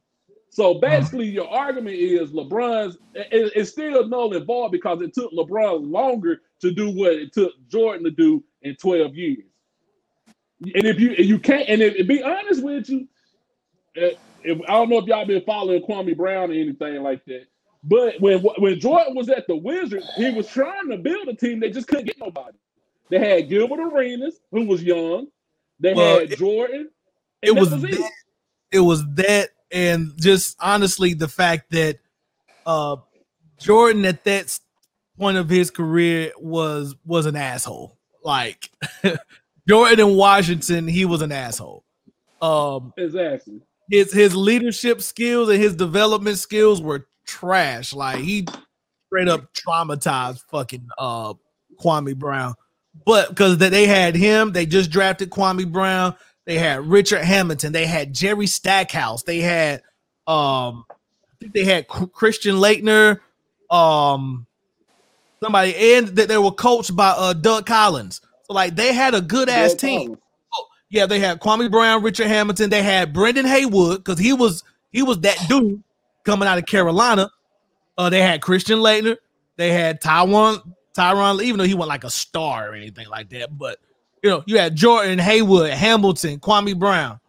[0.50, 5.32] So basically, your argument is LeBron's it- it's still null and void because it took
[5.34, 9.46] LeBron longer to do what it took Jordan to do in 12 years.
[10.76, 13.08] And if you you can't, and if, be honest with you,
[13.98, 14.12] uh,
[14.44, 17.46] if, I don't know if y'all been following Kwame Brown or anything like that.
[17.88, 21.60] But when when Jordan was at the Wizards, he was trying to build a team.
[21.60, 22.58] They just couldn't get nobody.
[23.12, 25.28] They had Gilbert Arenas, who was young.
[25.80, 26.90] They Well, had it- Jordan.
[27.44, 27.82] It was it.
[27.82, 28.12] that,
[28.72, 32.00] it was that and just honestly the fact that
[32.66, 32.96] uh
[33.60, 34.58] Jordan at that
[35.20, 38.00] point of his career was was an asshole.
[38.24, 38.72] Like
[39.68, 41.84] Jordan in Washington, he was an asshole.
[42.42, 43.62] Um Exactly.
[43.92, 47.94] his his leadership skills and his development skills were trash.
[47.94, 48.46] Like he
[49.08, 51.34] straight up traumatized fucking uh
[51.80, 52.56] Kwame Brown.
[53.06, 56.16] But because they had him, they just drafted Kwame Brown.
[56.46, 57.74] They had Richard Hamilton.
[57.74, 59.24] They had Jerry Stackhouse.
[59.24, 59.82] They had
[60.28, 63.20] um I think they had Christian Laettner.
[63.70, 64.48] Um
[65.42, 68.22] somebody and that they were coached by uh Doug Collins.
[68.44, 70.00] So like they had a good ass Doug team.
[70.08, 70.22] Collins.
[70.90, 72.70] Yeah, they had Kwame Brown, Richard Hamilton.
[72.70, 75.84] They had Brendan Haywood because he was he was that dude
[76.26, 77.30] coming out of Carolina.
[77.98, 79.18] Uh, they had Christian Laettner.
[79.56, 80.62] They had Tyron
[80.98, 83.58] Tyron, even though he wasn't like a star or anything like that.
[83.58, 83.80] But
[84.24, 87.20] you know, you had Jordan Haywood, Hamilton, Kwame Brown.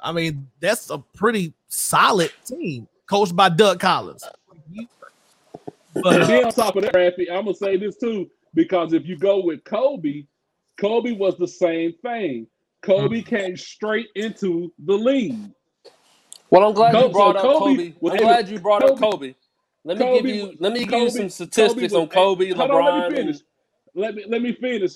[0.00, 4.24] I mean, that's a pretty solid team coached by Doug Collins.
[5.94, 8.92] But And uh, then on top of that, Rafi, I'm gonna say this too, because
[8.92, 10.24] if you go with Kobe,
[10.78, 12.46] Kobe was the same thing.
[12.82, 13.26] Kobe Mm.
[13.26, 15.38] came straight into the league.
[16.50, 18.10] Well, I'm glad Kobe- you brought so up Kobe Kobe.
[18.10, 19.34] I'm glad you brought up Kobe- Kobe.
[19.84, 22.58] Let me Kobe give you let me give you some statistics was- on Kobe, on,
[22.58, 22.84] LeBron.
[22.84, 23.36] let me finish.
[23.94, 24.92] Let me let me finish.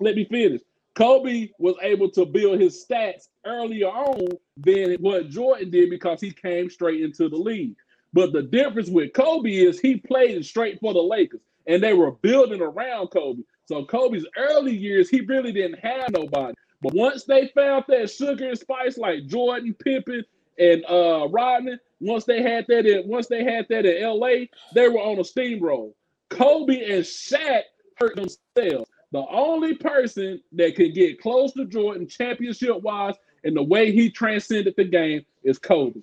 [0.00, 0.60] Let me finish.
[0.94, 6.32] Kobe was able to build his stats earlier on than what Jordan did because he
[6.32, 7.76] came straight into the league.
[8.12, 12.12] But the difference with Kobe is he played straight for the Lakers, and they were
[12.12, 13.42] building around Kobe.
[13.66, 16.54] So Kobe's early years, he really didn't have nobody.
[16.82, 20.24] But once they found that sugar and spice like Jordan, Pippen,
[20.58, 24.88] and uh Rodman, once they had that in once they had that in LA, they
[24.88, 25.92] were on a steamroll.
[26.28, 27.62] Kobe and Shaq
[27.96, 28.90] hurt themselves.
[29.12, 33.14] The only person that could get close to Jordan championship wise
[33.44, 36.00] and the way he transcended the game is Kobe.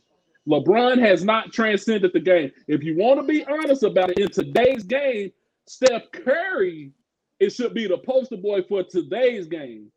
[0.47, 2.51] LeBron has not transcended the game.
[2.67, 5.31] If you want to be honest about it, in today's game,
[5.65, 6.91] Steph Curry,
[7.39, 9.91] it should be the poster boy for today's game.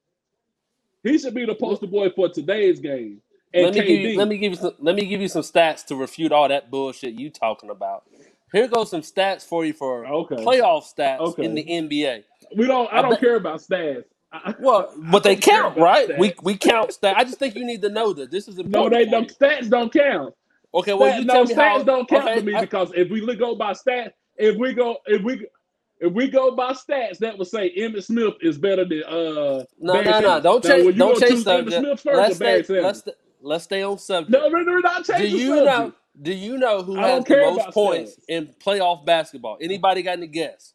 [1.06, 3.20] He should be the poster boy for today's game.
[3.54, 5.84] And let me you let me give you some let me give you some stats
[5.86, 8.04] to refute all that bullshit you talking about.
[8.52, 10.36] Here goes some stats for you for Okay.
[10.36, 11.44] playoff stats Okay.
[11.44, 12.24] in the NBA.
[12.56, 12.92] we don't.
[12.92, 14.04] I I don't bet- care about stats.
[14.60, 16.18] Well, but they count, right?
[16.18, 16.42] We stats.
[16.42, 17.14] we count stats.
[17.16, 19.32] I just think you need to know that this is a No, they don't.
[19.38, 20.34] Stats don't count.
[20.74, 21.82] Okay, well Stat, you no, tell me stats how.
[21.84, 24.98] don't count Okay, for me I- because if we go by stats, if we go,
[25.06, 25.46] if we,
[26.00, 29.64] if we go by stats, that would say Emmitt Smith is better than uh.
[29.78, 30.40] no, Barry no, no.
[30.40, 30.94] Don't Now, chase.
[30.96, 31.76] Don't go chase choose Emmitt subject.
[31.82, 32.62] Smith first Let's stay.
[32.62, 32.84] Sanders?
[32.84, 34.30] Let's st- let's stay on subject.
[34.30, 35.66] No, we're not Do change the you subject.
[35.66, 35.92] know?
[36.22, 38.24] Do you know who has the most points stats.
[38.28, 39.58] in playoff basketball?
[39.60, 40.72] Anybody got any guess?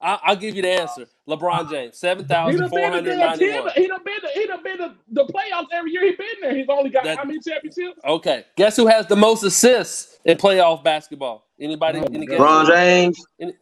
[0.00, 1.06] I, I'll give you the answer.
[1.28, 3.70] LeBron James, seven He thousand to hundred ninety-one.
[3.74, 6.04] He done been to he done been to the playoffs every year.
[6.04, 6.54] He been there.
[6.54, 7.98] He's only got That- how many championships?
[8.04, 11.43] Okay, guess who has the most assists in playoff basketball?
[11.60, 11.98] Anybody?
[12.00, 12.38] Oh, any God.
[12.38, 12.40] guesses?
[12.40, 13.26] LeBron James.
[13.40, 13.52] Any-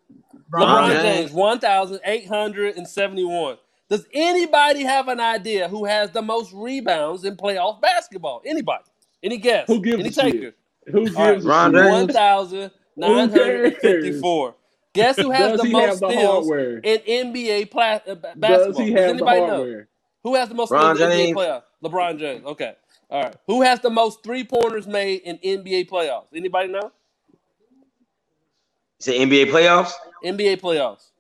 [0.53, 1.03] LeBron LeBron James.
[1.03, 3.57] James, one thousand eight hundred and seventy-one.
[3.88, 8.43] Does anybody have an idea who has the most rebounds in playoff basketball?
[8.47, 8.84] Anybody?
[9.22, 9.66] Any guess?
[9.66, 10.32] Who gives Any a shit?
[10.32, 10.55] takers?
[10.90, 11.38] Who gives All right.
[11.43, 11.72] a Ron?
[11.74, 11.90] James.
[11.90, 14.55] One thousand nine hundred and fifty-four.
[14.95, 16.78] Guess who has Does the most have the steals hardware?
[16.78, 16.99] in
[17.34, 18.84] NBA pla- uh, ba- Does basketball?
[18.84, 19.84] he Does have the anybody know?
[20.24, 21.36] Who has the most LeBron steals in NBA James.
[21.38, 21.62] playoffs?
[21.84, 22.45] LeBron James.
[22.45, 22.74] Okay.
[23.11, 23.36] All right.
[23.47, 26.26] Who has the most three pointers made in NBA playoffs?
[26.34, 26.93] Anybody know?
[29.03, 29.90] Is it NBA playoffs?
[30.24, 31.11] NBA playoffs.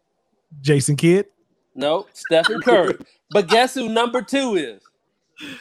[0.60, 1.26] Jason Kidd.
[1.74, 2.94] No, Stephen Curry.
[3.30, 4.82] but guess who number two is?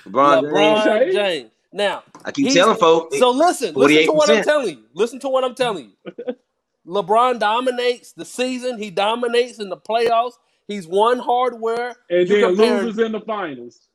[0.05, 0.86] LeBron, LeBron James.
[0.86, 1.15] James.
[1.15, 1.51] James.
[1.74, 3.17] Now, I keep telling folks.
[3.17, 4.84] so listen, listen to what I'm telling you.
[4.93, 6.36] Listen to what I'm telling you.
[6.86, 8.78] LeBron dominates the season.
[8.78, 10.34] He dominates in the playoffs.
[10.67, 11.95] He's won hardware.
[12.09, 13.88] And You then compare- loses in the finals.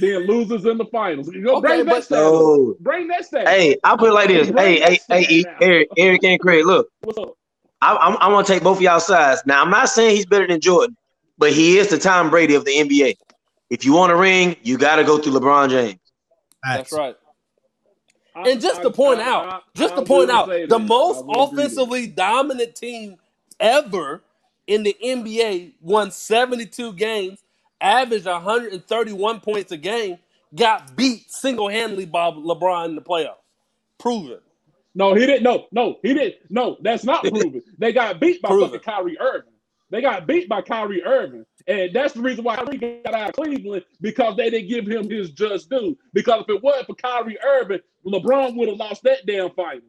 [0.00, 1.28] Then loses in the finals.
[1.32, 2.18] You go Okay, bring but- that stat.
[2.18, 2.74] No.
[2.80, 3.46] Bring that stat.
[3.48, 4.50] Hey, I'll put it like this.
[4.50, 6.64] Bring Hey, hey, hey, Eric, Eric and Craig.
[6.66, 7.34] Look, What's up?
[7.82, 9.42] I, I'm, I'm gonna take both of y'all sides.
[9.46, 10.96] Now, I'm not saying he's better than Jordan,
[11.38, 13.14] but he is the Tom Brady of the NBA.
[13.70, 15.98] If you want a ring, you got to go through LeBron James.
[16.64, 17.16] That's right.
[18.34, 20.66] I- And just I- to point I- out, I- just I to point out, the
[20.66, 20.78] that.
[20.78, 23.16] most I will agree with offensively dominant team
[23.58, 24.22] ever
[24.66, 27.38] in the NBA won 72 games,
[27.80, 30.18] averaged 131 points a game,
[30.54, 33.36] got beat single-handedly by LeBron in the playoffs.
[33.98, 34.38] Proven.
[34.94, 35.42] No, he didn't.
[35.44, 36.36] No, no, he didn't.
[36.50, 37.62] No, that's not proven.
[37.78, 38.70] They got beat by Proven.
[38.70, 39.52] fucking Kyrie Irving.
[39.90, 41.44] They got beat by Kyrie Irving.
[41.66, 45.08] And that's the reason why Kyrie got out of Cleveland because they didn't give him
[45.10, 45.96] his just due.
[46.12, 49.82] Because if it wasn't for Kyrie Irving, LeBron would have lost that damn fight.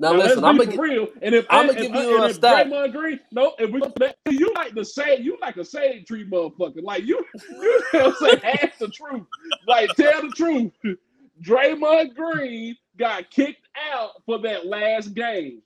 [0.00, 1.06] Now, Now, listen, I'm gonna get, real.
[1.22, 2.66] And if I'ma give you a if stat.
[2.66, 5.64] Draymond Green, no, if we go to that, you like the shade, you like a
[5.64, 6.82] shade tree motherfucker.
[6.82, 8.58] Like you, you know what I'm saying?
[8.60, 9.22] Ask the truth.
[9.68, 10.72] Like tell the truth.
[11.42, 15.62] Draymond Green got kicked out for that last game.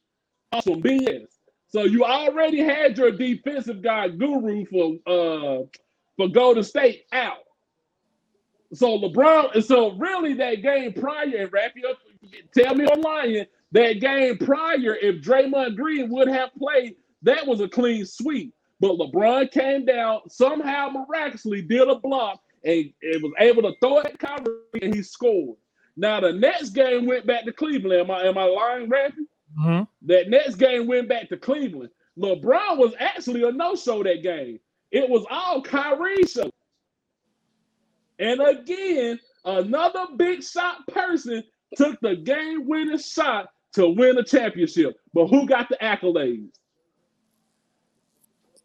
[0.52, 1.26] On some BS.
[1.68, 5.64] So you already had your defensive guy guru for uh
[6.16, 7.44] for Golden State out.
[8.72, 11.98] So LeBron, and so really that game prior, and wrap you up,
[12.56, 13.46] tell me I'm lying.
[13.72, 18.54] That game prior, if Draymond Green would have played, that was a clean sweep.
[18.80, 23.98] But LeBron came down, somehow miraculously did a block, and, and was able to throw
[23.98, 25.56] it at Kyrie, and he scored.
[25.98, 28.00] Now the next game went back to Cleveland.
[28.02, 29.26] Am I am I lying, Rappy?
[29.60, 31.90] hmm That next game went back to Cleveland.
[32.16, 34.60] LeBron was actually a no-show that game.
[34.92, 36.50] It was all Kyrie show.
[38.20, 41.42] And again, another big shot person
[41.76, 44.96] took the game-winning shot to win a championship.
[45.12, 46.50] But who got the accolades?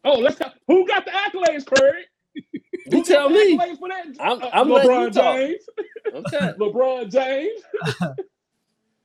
[0.04, 0.54] Oh, let's talk.
[0.68, 2.06] Who got the accolades, Craig?
[2.90, 3.56] you tell me.
[3.78, 4.06] For that?
[4.20, 5.36] I'm- Uh, I'm letting you LeBron talk.
[5.36, 5.64] James.
[6.14, 6.52] Okay.
[6.60, 7.60] LeBron James.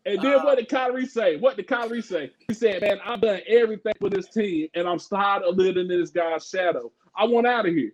[0.06, 1.38] and then what did Kyrie say?
[1.38, 2.32] What did Kyrie say?
[2.48, 6.00] He said, Man, I've done everything for this team, and I'm tired of living in
[6.00, 6.92] this guy's shadow.
[7.16, 7.92] I want out of here.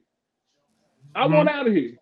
[1.15, 1.93] I want out of here.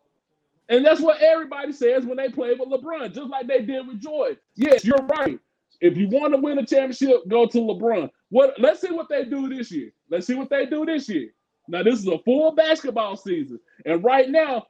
[0.69, 4.01] And that's what everybody says when they play with LeBron, just like they did with
[4.01, 4.37] Jordan.
[4.55, 5.37] Yes, you're right.
[5.81, 8.09] If you want to win a championship, go to LeBron.
[8.29, 9.91] What let's see what they do this year.
[10.09, 11.29] Let's see what they do this year.
[11.67, 13.59] Now, this is a full basketball season.
[13.85, 14.65] And right now,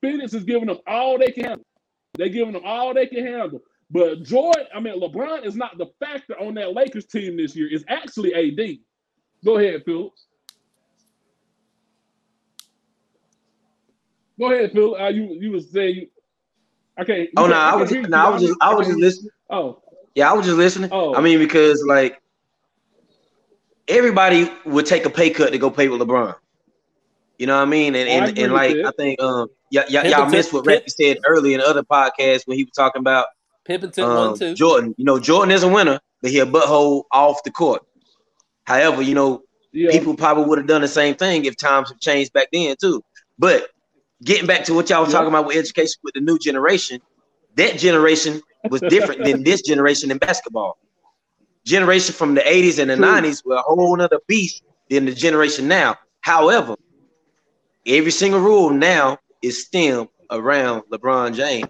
[0.00, 1.66] Phoenix is giving them all they can handle.
[2.14, 3.60] They're giving them all they can handle.
[3.90, 7.68] But Jordan, I mean, LeBron is not the factor on that Lakers team this year.
[7.70, 8.78] It's actually AD.
[9.44, 10.26] Go ahead, Phillips.
[14.38, 14.96] Go ahead, Phil.
[14.96, 16.06] Uh, you you was saying you.
[17.00, 17.28] Okay.
[17.36, 19.30] Oh no, I was no, I was just I was just listening.
[19.50, 19.82] Oh,
[20.14, 20.90] Yeah, I was just listening.
[20.92, 21.14] Oh.
[21.14, 22.20] I mean, because like
[23.88, 26.34] everybody would take a pay cut to go play with LeBron.
[27.38, 27.94] You know what I mean?
[27.94, 28.76] And Oh, and, and like.
[28.76, 31.82] I think um y- y- Pippen y'all missed what Randy said earlier in the other
[31.82, 33.26] podcasts when he was talking about
[33.64, 34.54] Pippen took um, one too.
[34.54, 34.94] Jordan.
[34.98, 37.82] You know, Jordan is a winner, but he a butthole off the court.
[38.64, 39.90] However, you know, yeah.
[39.90, 43.02] people probably would have done the same thing if times have changed back then too.
[43.38, 43.68] But
[44.22, 45.18] getting back to what y'all was Yeah.
[45.18, 47.00] talking about with education with the new generation,
[47.56, 50.78] that generation was different than this generation in basketball.
[51.64, 53.06] Generation from the 80s and the True.
[53.06, 55.96] 90s were a whole other beast than the generation now.
[56.20, 56.76] However,
[57.86, 61.68] Every single rule now is stemmed around LeBron James.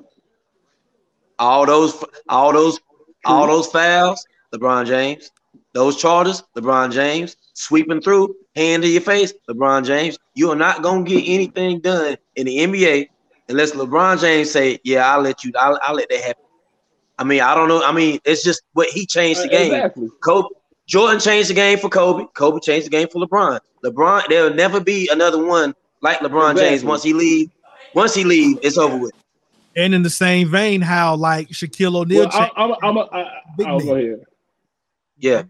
[1.40, 2.78] All those, all those,
[3.24, 4.24] all those fouls,
[4.54, 5.30] LeBron James.
[5.72, 7.36] Those charters, LeBron James.
[7.54, 10.18] Sweeping through, hand to your face, LeBron James.
[10.34, 13.08] You are not gonna get anything done in the NBA
[13.48, 15.52] unless LeBron James say, "Yeah, I'll let you.
[15.58, 16.43] I'll, I'll let that happen."
[17.18, 17.82] I mean, I don't know.
[17.82, 19.72] I mean, it's just what he changed the uh, game.
[19.74, 20.08] Exactly.
[20.22, 20.48] Kobe,
[20.86, 22.24] Jordan changed the game for Kobe.
[22.34, 23.60] Kobe changed the game for LeBron.
[23.84, 26.84] LeBron, there'll never be another one like LeBron James.
[26.84, 27.50] Once he leave,
[27.94, 29.12] once he leave, it's over with.
[29.76, 33.08] And in the same vein, how like Shaquille O'Neal Well, I, changed- I'm, I'm, a,
[33.12, 34.24] I, Big I'll go ahead.
[35.16, 35.42] Yeah,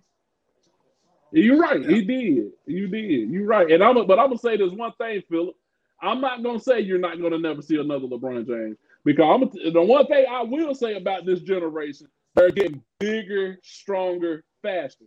[1.33, 1.81] You're right.
[1.81, 2.51] He did.
[2.67, 3.31] You did.
[3.31, 3.71] You're right.
[3.71, 5.55] And I'm, but I'm gonna say this one thing, Philip.
[6.03, 9.83] I'm not gonna say you're not gonna never see another LeBron James because I'm the
[9.83, 15.05] one thing I will say about this generation, they're getting bigger, stronger, faster.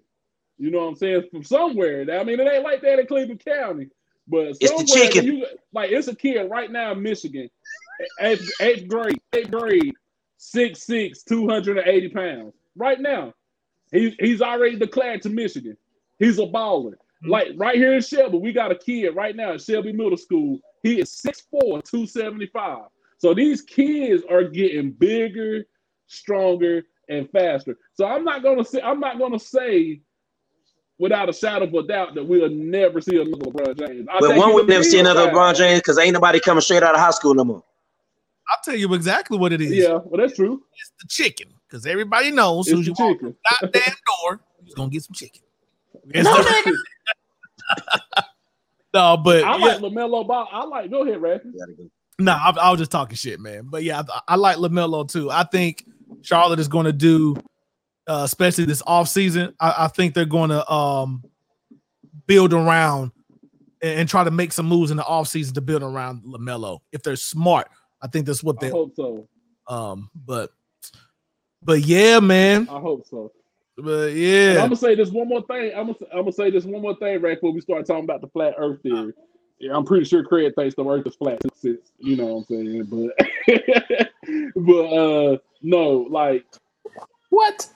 [0.58, 1.24] You know what I'm saying?
[1.32, 2.02] From somewhere.
[2.02, 3.90] I mean, it ain't like that in Cleveland County,
[4.28, 5.26] but the somewhere chicken.
[5.26, 7.50] You, like it's a kid right now in Michigan,
[8.22, 9.94] eighth, eighth grade, eighth grade,
[10.40, 12.54] 6'6", 280 pounds.
[12.76, 13.34] Right now,
[13.92, 15.78] he's he's already declared to Michigan.
[16.20, 16.94] He's a baller.
[16.94, 17.30] Mm-hmm.
[17.30, 20.60] Like right here in Shelby, we got a kid right now at Shelby Middle School.
[20.84, 22.86] He is 6'4", 275.
[23.18, 25.66] So these kids are getting bigger,
[26.08, 27.78] stronger, and faster.
[27.94, 30.02] So I'm not gonna say I'm not gonna say
[31.00, 34.08] without a shadow of a doubt that we'll never see another LeBron James.
[34.12, 35.30] I but think one he'll would never see another.
[35.30, 37.64] LeBron James because ain't nobody coming straight out of high school no more.
[38.50, 39.72] I'll tell you exactly what it is.
[39.72, 40.64] Yeah, well that's true.
[40.80, 41.54] It's the chicken.
[41.70, 43.36] Because everybody knows It's soon as the you walk chicken.
[43.52, 43.84] out damn
[44.24, 45.42] door, you're gonna get some chicken.
[46.10, 46.78] It's the-
[48.94, 49.66] no, but I yeah.
[49.66, 50.48] like Lamelo Ball.
[50.50, 50.90] I like.
[50.90, 51.52] Go ahead, Rafi.
[52.20, 53.68] No, I, I was just talking shit, man.
[53.70, 55.30] But yeah, I, I like Lamelo too.
[55.30, 55.86] I think
[56.22, 57.36] Charlotte is going to do,
[58.08, 61.24] uh, especially this offseason, I, I think they're going to um,
[62.26, 63.12] build around
[63.82, 66.80] and, and try to make some moves in the offseason to build around Lamelo.
[66.92, 67.68] If they're smart,
[68.02, 68.72] I think that's what I they.
[68.72, 69.28] hope so.
[69.68, 70.52] Um, but
[71.62, 72.68] but yeah, man.
[72.70, 73.32] I hope so.
[73.78, 75.72] But And yeah, I'm gonna say this one more thing.
[75.76, 78.22] I'm gonna, I'm gonna say this one more thing, right before we start talking about
[78.22, 79.14] the flat Earth theory.
[79.60, 82.46] Yeah, I'm pretty sure Craig thinks the Earth is flat since you know what I'm
[82.46, 84.10] saying, but
[84.56, 86.46] but uh no, like
[87.30, 87.68] What?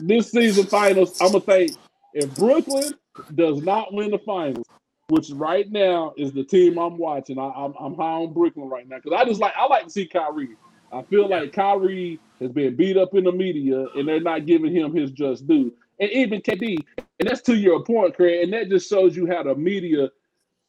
[0.00, 1.68] this season finals, I'm gonna say
[2.14, 2.94] if Brooklyn
[3.34, 4.66] does not win the finals,
[5.08, 8.88] which right now is the team I'm watching, I, I'm I'm high on Brooklyn right
[8.88, 10.56] now because I just like I like to see Kyrie.
[10.92, 14.74] I feel like Kyrie has been beat up in the media and they're not giving
[14.74, 16.78] him his just due, and even KD,
[17.20, 20.08] and that's to your point, Craig, and that just shows you how the media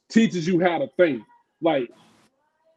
[0.09, 1.23] teaches you how to think.
[1.61, 1.89] Like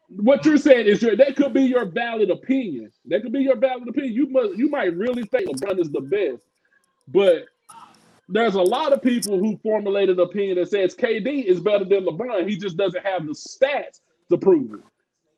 [0.08, 2.90] what you're saying is your that could be your valid opinion.
[3.06, 4.14] That could be your valid opinion.
[4.14, 6.42] You must you might really think LeBron is the best,
[7.08, 7.46] but
[8.28, 12.04] there's a lot of people who formulated an opinion that says KD is better than
[12.04, 12.48] LeBron.
[12.48, 14.00] He just doesn't have the stats
[14.30, 14.80] to prove it.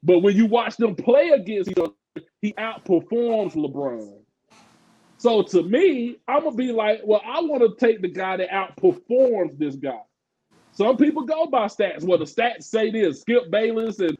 [0.02, 1.92] But when you watch them play against each other,
[2.40, 4.18] he outperforms LeBron.
[5.18, 8.48] So to me, I'm gonna be like, well, I want to take the guy that
[8.50, 10.00] outperforms this guy.
[10.80, 12.04] Some people go by stats.
[12.04, 13.20] Well, the stats say this.
[13.20, 14.16] Skip Bayless and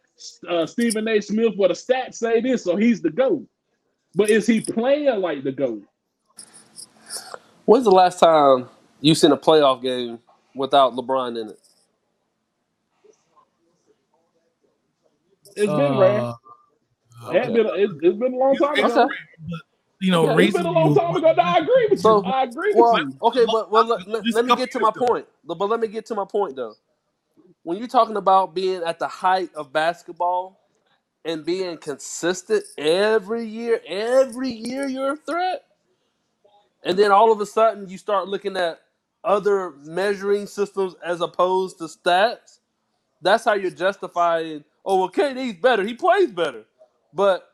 [0.47, 1.19] uh, Stephen A.
[1.19, 1.55] Smith.
[1.57, 3.47] Well, the stats say this, so he's the goat.
[4.15, 5.83] But is he playing like the goat?
[7.65, 8.69] When's the last time
[9.01, 10.19] you seen a playoff game
[10.55, 11.61] without LeBron in it?
[15.57, 16.21] It's been rare.
[16.21, 16.35] uh,
[17.31, 19.03] It hasn't been, it's, it's been a long time ago.
[19.07, 19.15] Okay.
[20.01, 21.33] You know, Yeah, it's been a long time ago.
[21.35, 22.33] No, I agree with So- you.
[22.33, 23.19] I agree Well, with you.
[23.23, 25.27] okay, but well, let, let- let me get to my point.
[25.45, 26.75] But let me get to my point though.
[27.65, 30.61] When you're talking about being at the height of basketball
[31.25, 35.65] and being consistent every year, every year you're a threat,
[36.85, 38.81] and then all of a sudden you start looking at
[39.25, 42.61] other measuring systems as opposed to stats.
[43.23, 44.65] That's how you're justifying.
[44.85, 45.85] Oh well, KD's better.
[45.85, 46.65] He plays better,
[47.15, 47.50] but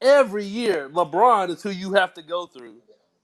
[0.00, 2.76] every year LeBron is who you have to go through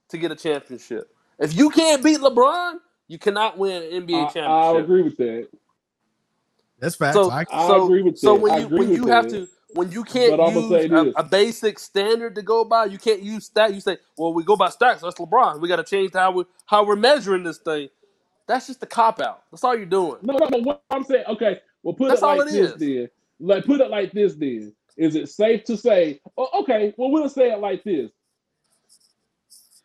[0.09, 1.09] to get a championship.
[1.39, 2.75] If you can't beat LeBron,
[3.07, 4.49] you cannot win an NBA I, championship.
[4.49, 5.47] I agree with that.
[6.79, 7.15] That's facts.
[7.15, 8.41] So, I, I agree with so that.
[8.41, 9.45] when you agree when you have that.
[9.45, 13.45] to when you can't use a, a basic standard to go by, you can't use
[13.45, 13.73] stat.
[13.73, 15.01] You say, well, we go by stats.
[15.01, 15.59] That's LeBron.
[15.59, 17.89] We got to change how we how we're measuring this thing.
[18.47, 19.43] That's just a cop out.
[19.51, 20.17] That's all you're doing.
[20.21, 20.57] No, no, no.
[20.59, 22.75] What I'm saying, okay, well, put That's it like all it this is.
[22.75, 23.09] then.
[23.39, 24.73] Like, put it like this then.
[24.97, 26.19] Is it safe to say?
[26.37, 28.11] Oh, okay, well, we'll say it like this.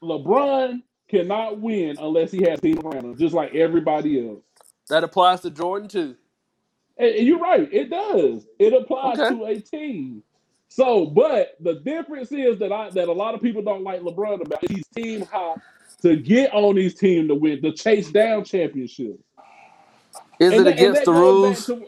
[0.03, 4.43] LeBron cannot win unless he has team around him, just like everybody else.
[4.89, 6.17] That applies to Jordan too.
[6.97, 8.47] And, and you're right, it does.
[8.59, 9.35] It applies Okay.
[9.35, 10.23] to a team.
[10.69, 14.45] So, but the difference is that I that a lot of people don't like LeBron
[14.45, 14.71] about.
[14.71, 15.59] He's team hot
[16.03, 19.19] to get on these team to win, to chase down championships.
[20.39, 21.67] Is And it that- against the rules?
[21.67, 21.87] to-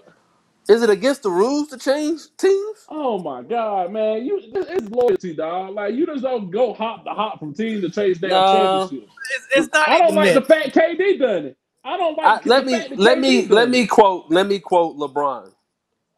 [0.69, 2.89] Is it against the rules to change teams?
[2.89, 4.25] Oh my god, man!
[4.27, 5.75] You it's loyalty, dog.
[5.75, 8.45] Like you just don't go hop the hop from team to chase their No.
[8.45, 9.11] championship.
[9.31, 10.35] It's, it's not I don't like that.
[10.35, 11.59] the fact KD done it.
[11.85, 12.27] I don't like.
[12.27, 13.71] I, the let me fact that let KD me let it.
[13.71, 15.53] me quote let me quote LeBron.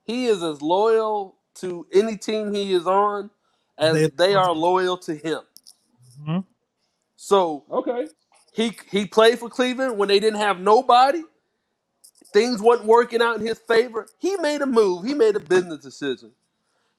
[0.04, 3.30] He is as loyal to any team he is on
[3.78, 5.40] as They- they are loyal to him.
[6.20, 6.44] Mhm.
[7.16, 8.08] So Okay.
[8.52, 11.22] he he played for Cleveland when they didn't have nobody.
[12.32, 14.08] Things wasn't working out in his favor.
[14.18, 15.04] He made a move.
[15.06, 16.32] He made a business decision.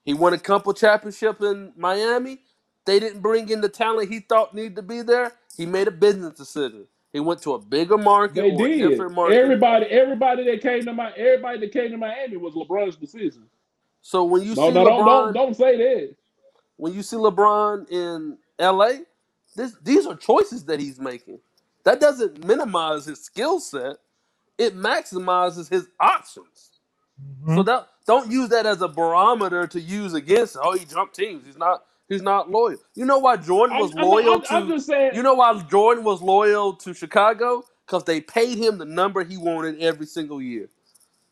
[0.05, 2.39] He won a couple championships in Miami.
[2.85, 5.33] They didn't bring in the talent he thought needed to be there.
[5.57, 6.87] He made a business decision.
[7.13, 8.79] He went to a bigger market They or a did.
[8.79, 9.35] different market.
[9.43, 13.45] Everybody, everybody that came to my, everybody that came to Miami was LeBron's decision.
[14.01, 16.15] so when you No, see no, don't, LeBron, don't, don't say that.
[16.77, 19.03] when you see LeBron in LA,
[19.55, 21.39] this these are choices that he's making.
[21.85, 23.97] That doesn't minimize his skill set.
[24.57, 26.71] It maximizes his options.
[27.43, 27.55] Mhm.
[27.55, 30.57] So that don't use that as a barometer to use against.
[30.61, 31.45] Oh, he jumped teams.
[31.45, 31.83] He's not.
[32.09, 32.77] He's not loyal.
[32.95, 34.53] You know why Jordan I'm, was I'm, loyal I'm, to.
[34.53, 35.11] I'm just saying.
[35.15, 37.65] you know why Jordan was loyal to Chicago?
[37.87, 40.69] Because they paid him the number he wanted every single year.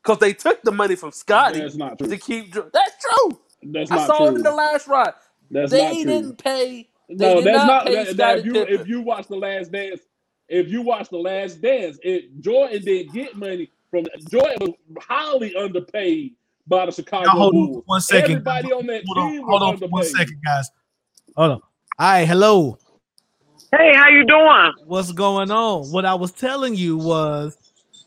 [0.04, 2.08] Because they took the money from Scottie that's not true.
[2.10, 2.54] to keep.
[2.54, 3.40] Dr- That's true.
[3.64, 4.28] That's I not saw true.
[4.28, 5.14] him in the last ride.
[5.52, 6.06] that's they not true.
[6.06, 6.90] didn't pay.
[7.10, 7.86] They no, did that's not not.
[7.86, 8.68] pay That, that if you Pippen.
[8.68, 10.02] if you watch the Last Dance,
[10.52, 15.56] if you watch the Last Dance, it Jordan didn't get money from Jordan was highly
[15.56, 16.36] underpaid
[16.68, 17.76] by the Chicago Now, hold on Bulls.
[17.78, 18.32] for one second.
[18.32, 20.06] Everybody on that Hold on, team hold was on underpaid.
[20.06, 20.70] second, guys.
[21.36, 21.62] Hold on.
[22.00, 22.78] All right, hello.
[23.76, 24.74] Hey, how you doing?
[24.86, 25.88] What's going on?
[25.92, 27.58] What I was telling you was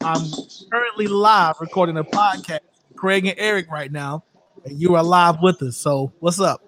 [0.03, 0.23] I'm
[0.71, 4.25] currently live recording a podcast with Craig and Eric right now,
[4.67, 5.77] and you are live with us.
[5.79, 6.63] So what's up?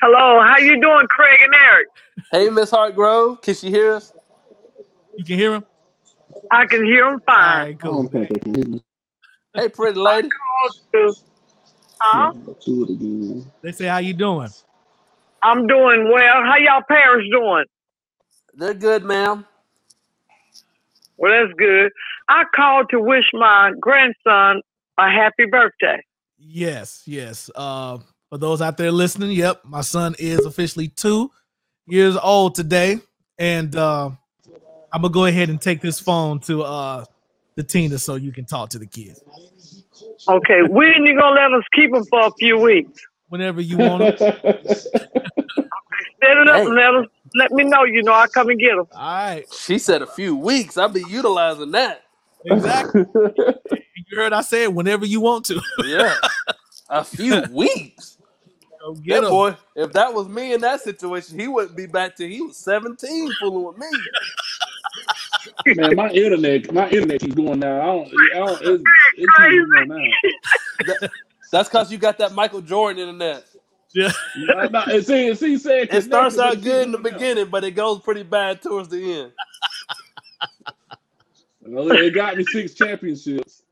[0.00, 1.88] Hello, how you doing, Craig and Eric?
[2.30, 4.12] Hey, Miss Hartgrove, can she hear us?
[5.18, 5.64] You can hear him?
[6.48, 7.66] I can hear him fine.
[7.66, 8.08] right, cool.
[9.52, 10.28] Hey, pretty lady.
[12.00, 12.32] Huh?
[12.64, 13.50] Do it again.
[13.60, 14.48] They say how you doing?
[15.42, 16.44] I'm doing well.
[16.44, 17.64] How y'all parents doing?
[18.54, 19.44] They're good, ma'am.
[21.16, 21.90] Well, that's good.
[22.28, 24.62] I called to wish my grandson
[24.98, 26.00] a happy birthday.
[26.38, 27.50] Yes, yes.
[27.56, 27.98] Uh,
[28.28, 31.32] for those out there listening, yep, my son is officially two
[31.88, 33.00] years old today,
[33.36, 34.10] and uh,
[34.92, 37.04] I'm gonna go ahead and take this phone to uh
[37.56, 39.20] the Tina so you can talk to the kids
[40.28, 43.00] Okay, when you gonna let us keep them for a few weeks?
[43.28, 44.02] whenever you want.
[44.02, 44.16] 'em.
[44.18, 44.36] Set
[46.22, 46.66] it up Hey.
[46.66, 47.06] and let us.
[47.34, 47.84] Let me know.
[47.84, 48.86] You know, I come and get them.
[48.92, 50.76] All right, She said a few weeks.
[50.78, 52.02] I'll be utilizing that.
[52.44, 53.04] exactly.
[54.10, 55.60] You heard I said whenever you want to.
[55.84, 56.14] Yeah.
[56.88, 58.16] a few weeks.
[58.80, 59.30] Go get That 'em.
[59.30, 62.56] boy, if that was me in that situation, he wouldn't be back till he was
[62.58, 63.88] 17 fooling with me.
[65.74, 67.80] Man, my internet, my internet keeps going now.
[67.80, 68.82] I don't, I don't it,
[69.16, 70.14] it keeps going now.
[71.52, 73.44] That's because you got that Michael Jordan internet.
[73.94, 74.12] Yeah.
[74.34, 75.58] No, no, and see, and see,
[75.90, 77.20] It starts out good in the going out.
[77.20, 79.32] beginning, but it goes pretty bad towards the end.
[81.66, 83.62] Well, it got me six championships.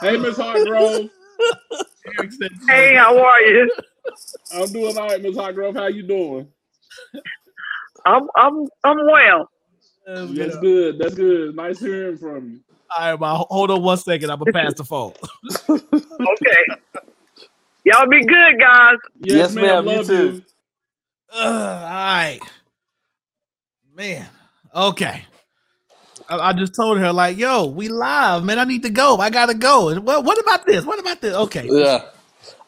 [0.00, 1.10] hey, Miss Hartgrove.
[2.68, 3.70] Hey, how are you?
[4.54, 5.76] I'm doing all right, Miss Hartgrove.
[5.76, 6.48] How you doing?
[8.04, 9.50] I'm I'm I'm well.
[10.06, 10.60] That's yeah.
[10.60, 10.98] good.
[10.98, 11.54] That's good.
[11.54, 12.60] Nice hearing from you.
[12.96, 14.30] All right, well, hold on one second.
[14.30, 15.12] I'm gonna pass the phone.
[16.20, 17.06] Okay.
[17.84, 18.96] Y'all be good, guys.
[19.20, 20.42] Yes, ma'am, you Love too.
[21.32, 22.40] Uh, all right,
[23.96, 24.26] man.
[24.74, 25.24] Okay.
[26.28, 28.58] I, I just told her like, "Yo, we live, man.
[28.58, 29.16] I need to go.
[29.16, 30.84] I gotta go." And, Well, what about this?
[30.84, 31.34] What about this?
[31.34, 31.66] Okay.
[31.70, 32.04] Yeah.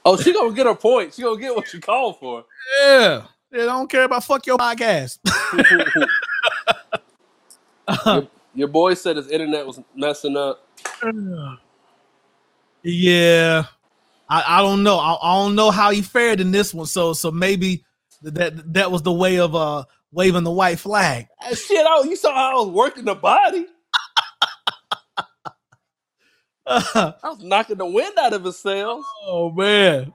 [0.05, 1.15] Oh, she gonna get her point.
[1.15, 2.45] She gonna get what she called for.
[2.81, 3.27] Yeah.
[3.53, 5.19] Yeah, I don't care about fuck your podcast.
[8.07, 10.67] your, your boy said his internet was messing up.
[12.83, 13.65] yeah.
[14.29, 14.97] I, I don't know.
[14.99, 16.87] I, I don't know how he fared in this one.
[16.87, 17.85] So so maybe
[18.23, 21.29] that that was the way of uh waving the white flag.
[21.51, 23.67] Shit, oh, you saw how I was working the body.
[26.67, 29.05] I was knocking the wind out of his sails.
[29.27, 30.13] oh man.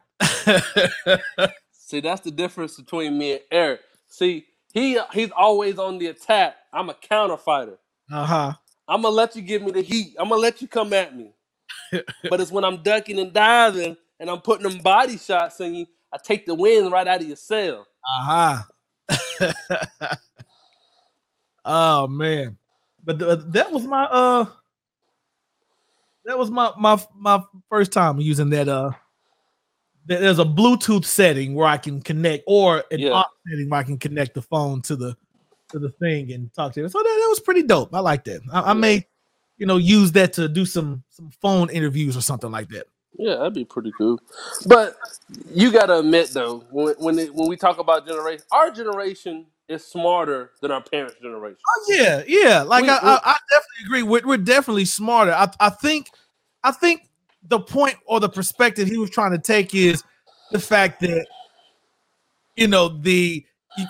[1.72, 3.82] See, that's the difference between me and Eric.
[4.08, 6.56] See, he he's always on the attack.
[6.74, 7.78] I'm a counter fighter.
[8.12, 8.54] uh-huh.
[8.88, 10.16] I'm gonna let you give me the heat.
[10.20, 11.32] I'm gonna let you come at me.
[12.30, 15.86] but it's when I'm ducking and diving and I'm putting them body shots in you,
[16.14, 17.86] I take the wind right out of your sail.
[18.20, 18.64] Uh-huh.
[21.66, 22.58] oh man.
[23.04, 24.46] But th- that was my uh
[26.28, 28.92] that was my my my first time using that uh
[30.06, 33.24] there- there's a Bluetooth setting where I can connect or an Yeah.
[33.50, 35.18] setting where I can connect the phone to the
[35.72, 36.90] to the thing and talk to it.
[36.92, 37.94] So that, that was pretty dope.
[37.94, 38.42] I like that.
[38.54, 39.06] I, I may
[39.58, 42.86] you know, use that to do some some phone interviews or something like that.
[43.18, 44.20] Yeah, that'd be pretty cool.
[44.68, 44.96] But
[45.52, 49.86] you gotta admit though, when when it, when we talk about generation, our generation is
[49.86, 51.58] smarter than our parents' generation.
[51.68, 52.62] Oh yeah, yeah.
[52.64, 54.04] Like We- I, I, I definitely agree.
[54.04, 55.32] We're, we're definitely smarter.
[55.34, 56.10] I, I think,
[56.64, 57.10] I think
[57.44, 60.04] the point or the perspective he was trying to take is
[60.52, 61.28] the fact that
[62.56, 63.46] you know the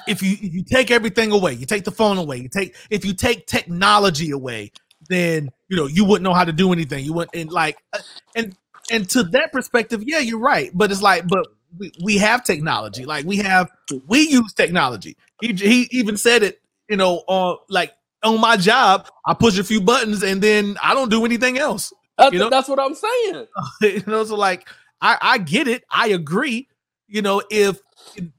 [0.07, 3.05] if you if you take everything away, you take the phone away, you take if
[3.05, 4.71] you take technology away,
[5.09, 7.05] then you know you wouldn't know how to do anything.
[7.05, 7.99] You wouldn't and like uh,
[8.35, 8.55] and
[8.91, 10.71] and to that perspective, yeah, you're right.
[10.73, 11.45] But it's like, but
[11.77, 13.05] we, we have technology.
[13.05, 13.69] Like we have
[14.07, 15.17] we use technology.
[15.41, 17.93] He he even said it, you know, on like
[18.23, 21.93] on my job, I push a few buttons and then I don't do anything else.
[22.17, 23.47] That's, You know- that's what I'm saying.
[23.81, 24.67] you know, so like
[25.01, 25.83] I I get it.
[25.91, 26.67] I agree.
[27.07, 27.79] You know, if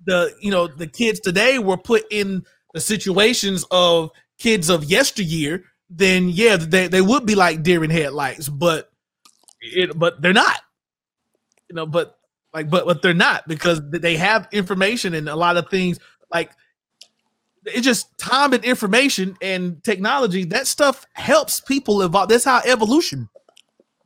[0.04, 5.64] the you know the kids today were put in the situations of kids of yesteryear,
[5.90, 8.90] then yeah, they, they would be like deer in headlights, but
[9.60, 10.60] it but they're not.
[11.68, 12.17] You know, but
[12.58, 15.98] like but but they're not because they have information and a lot of things
[16.32, 16.50] like
[17.64, 23.28] it's just time and information and technology that stuff helps people evolve that's how evolution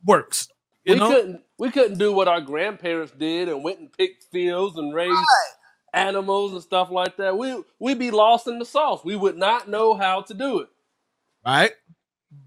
[0.05, 0.49] works
[0.85, 4.77] we know couldn't we couldn't do what our grandparents did and went and picked fields
[4.77, 5.17] and raised
[5.93, 7.37] animals and stuff like that.
[7.37, 9.03] We we'd be lost in the sauce.
[9.05, 10.69] We would not know how to do it.
[11.45, 11.71] right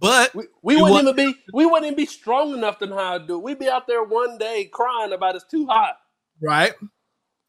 [0.01, 2.97] but We, we wouldn't want- even be we wouldn't even be strong enough to know
[2.97, 3.43] how to do it.
[3.43, 5.97] We'd be out there one day crying about it's too hot.
[6.41, 6.73] right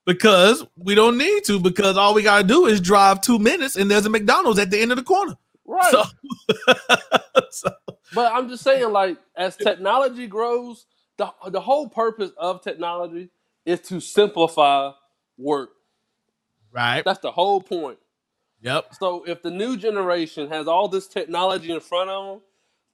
[0.05, 3.75] because we don't need to because all we got to do is drive two minutes
[3.75, 5.35] and there's a mcdonald's at the end of the corner
[5.69, 5.91] Right.
[5.91, 6.03] so,
[7.51, 7.69] so
[8.15, 10.85] But I'm just saying, like, as technology grows,
[11.17, 13.29] the the whole purpose of technology
[13.65, 14.91] is to simplify
[15.37, 15.71] work.
[16.71, 17.99] right That's the whole point.
[18.61, 22.41] Yep So if the new generation has all this technology in front of them,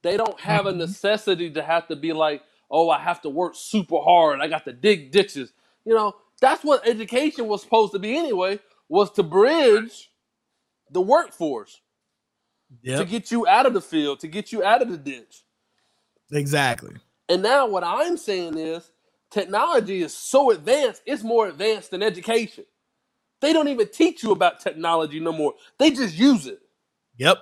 [0.03, 0.79] they don't have a mm-hmm.
[0.79, 4.41] necessity to have to be like, oh, I have to work super hard.
[4.41, 5.53] I got to dig ditches.
[5.85, 8.59] You know, that's what education was supposed to be anyway,
[8.89, 10.11] was to bridge
[10.91, 11.81] the workforce
[12.83, 15.43] to yep get you out of the field, to get you out of the ditch.
[16.31, 16.95] exactly
[17.29, 18.91] And now what I'm saying is
[19.31, 22.65] technology is so advanced, it's more advanced than education.
[23.43, 25.55] They don't even teach you about technology no more.
[25.79, 26.61] They just use it.
[27.17, 27.39] yep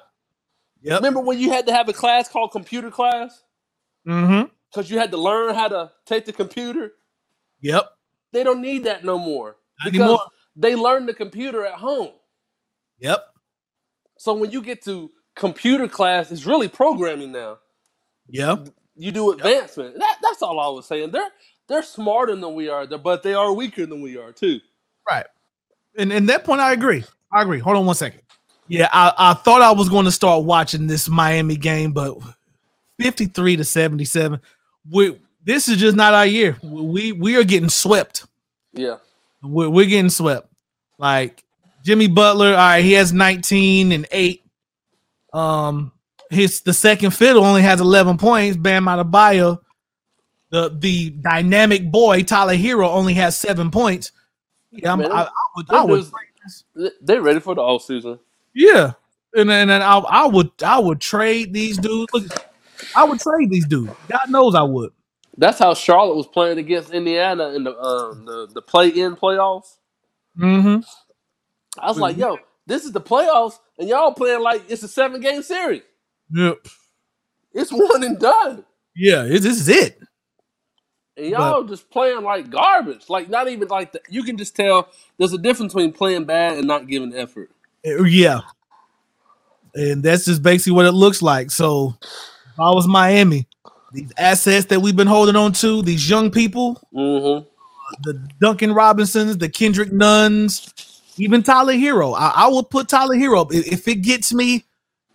[0.82, 3.43] yep Remember when you had to have a class called computer class?
[4.08, 6.93] mm-hmm Because you had to learn how to take the computer?
[7.62, 7.86] yep
[8.34, 9.58] They don't need that no more.
[9.80, 10.22] Not Because anymore.
[10.56, 12.12] they learn the computer at home.
[12.99, 13.22] yep
[14.18, 17.60] So when you get to computer class, it's really programming now.
[18.30, 19.97] yep You do advancement.
[19.99, 21.12] That, that's all I was saying.
[21.12, 21.32] They're
[21.70, 24.60] they're smarter than we are, but they are weaker than we are too.
[25.10, 25.26] Right.
[25.98, 27.04] And and that point I agree.
[27.32, 27.60] I agree.
[27.60, 28.22] Hold on one second.
[28.68, 32.18] Yeah, I, I thought I was going to start watching this Miami game, but
[33.02, 34.39] 53 to 77.
[34.89, 36.58] We this is just not our year.
[36.64, 38.26] We we are getting swept.
[38.74, 38.98] Yeah.
[39.44, 40.48] We're, we're getting swept.
[40.98, 41.44] Like
[41.84, 44.44] Jimmy Butler, all right, he has 19 and 8.
[45.34, 45.92] Um
[46.30, 48.56] his the second fiddle only has 11 points.
[48.56, 49.60] Bam Adebayo,
[50.50, 54.12] the the dynamic boy Tyler Herro only has 7 points.
[54.72, 58.19] Yeah, Man, I, I would I would dudes- They- They're ready for the off season.
[58.55, 58.93] yeah,
[59.36, 62.13] and then and I, I would I would trade these dudes.
[62.13, 62.26] Look,
[62.95, 63.91] I would trade these dudes.
[64.07, 64.91] God knows I would.
[65.38, 69.78] That's how Charlotte was playing against Indiana in the um, the, the play in playoffs.
[70.39, 70.82] Mm-hmm.
[71.80, 75.22] I was like, yo, this is the playoffs, and y'all playing like it's a seven
[75.22, 75.84] game series.
[76.34, 76.65] Yep.
[77.53, 78.63] It's one and done.
[78.95, 79.99] Yeah, it, this is it.
[81.18, 83.09] And y'all just playing like garbage.
[83.09, 86.57] Like not even like the, you can just tell there's a difference between playing bad
[86.57, 87.51] and not giving effort.
[87.86, 88.41] Uh, Yeah,
[89.76, 91.51] and that's just basically what it looks like.
[91.51, 93.47] So, if I was Miami,
[93.93, 97.47] these assets that we've been holding on to, these young people, Mm-hmm.
[98.03, 100.74] the Duncan Robinsons, the Kendrick Nunns,
[101.18, 102.16] even Tyler Herro.
[102.18, 104.66] I, I will put Tyler Herro if, if it gets me,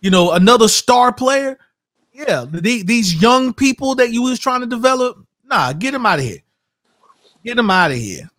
[0.01, 1.57] you know, another star player.
[2.13, 6.19] Yeah, the, these young people that you was trying to develop, nah, get them out
[6.19, 6.39] of here.
[7.43, 8.29] Get them out of here.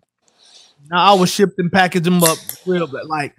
[0.91, 3.07] Now I would ship them, package them up real bad.
[3.07, 3.35] Like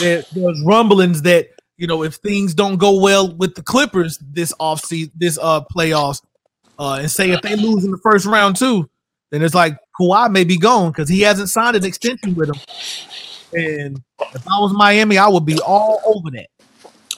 [0.00, 4.52] there, there's rumblings that you know if things don't go well with the Clippers this
[4.60, 6.22] off season, this uh playoffs,
[6.78, 8.88] uh, and say if they lose in the first round too,
[9.30, 12.60] then it's like Kawhi may be gone because he hasn't signed an extension with him.
[13.54, 14.02] And
[14.34, 16.46] if I was Miami, I would be all over that,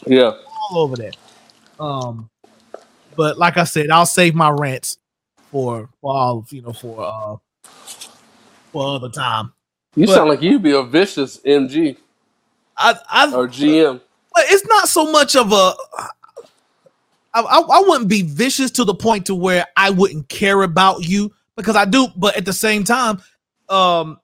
[0.07, 0.32] Yeah.
[0.70, 1.16] all over that.
[1.78, 2.28] Um,
[3.16, 4.98] but like I said, I'll save my rants
[5.55, 7.36] for for all you know for uh
[8.72, 9.52] for other time.
[9.94, 11.96] You But- sound like you'd be a vicious MG
[12.76, 14.00] I I or GM.
[14.34, 15.72] but it's not so much of a
[17.36, 21.09] I, I, I wouldn't be vicious to the point to where I wouldn't care about
[21.09, 23.20] you because I do, but at the same time,
[23.68, 24.18] um,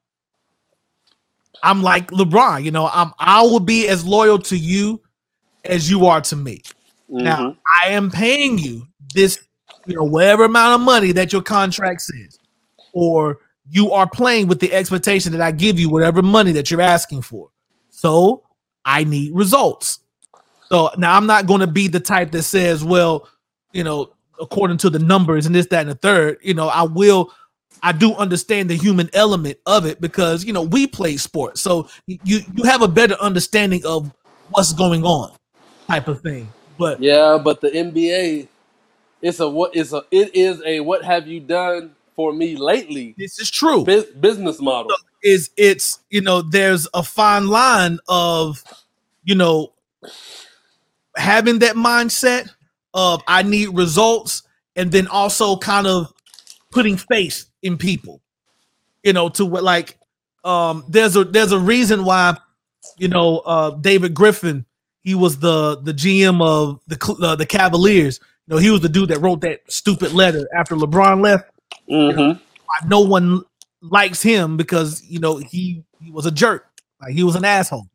[1.62, 2.64] I'm like LeBron.
[2.64, 5.00] You know, I'm I will be as loyal to you
[5.64, 6.62] as you are to me.
[7.08, 7.56] Now, Mhm.
[7.84, 9.38] I am paying you this,
[9.90, 12.38] you know, whatever amount of money that your contract says,
[12.92, 13.38] or
[13.68, 17.22] you are playing with the expectation that I give you whatever money that you're asking
[17.22, 17.50] for.
[17.90, 18.44] So
[18.84, 20.00] I need results.
[20.68, 23.28] So now I'm not going to be the type that says, well,
[23.72, 26.82] you know, according to the numbers and this, that, and the third, you know, I
[26.82, 27.32] will.
[27.82, 31.88] I do understand the human element of it because you know we play sports, so
[32.06, 34.12] you you have a better understanding of
[34.50, 35.32] what's going on,
[35.86, 36.52] type of thing.
[36.76, 38.48] But Yeah, but the NBA,
[39.22, 43.14] it's a what is a it is a what have you done for me lately
[43.18, 43.84] this is true.
[43.84, 44.90] bus- business model.
[45.22, 48.62] Is it's you know there's a fine line of
[49.24, 49.72] you know
[51.16, 52.50] having that mindset
[52.94, 54.42] of I need results,
[54.76, 56.12] and then also kind of
[56.70, 58.20] putting faith in people.
[59.02, 59.98] You know, to what like
[60.44, 62.36] um there's a there's a reason why
[62.96, 64.64] you know uh David Griffin
[65.02, 68.20] he was the the GM of the uh, the Cavaliers.
[68.50, 71.50] Know, he was the dude that wrote that stupid letter after LeBron left.
[71.88, 72.32] hmm
[72.70, 73.42] why no one
[73.82, 76.66] likes him because you know he he was a jerk.
[77.00, 77.86] Like he was an asshole.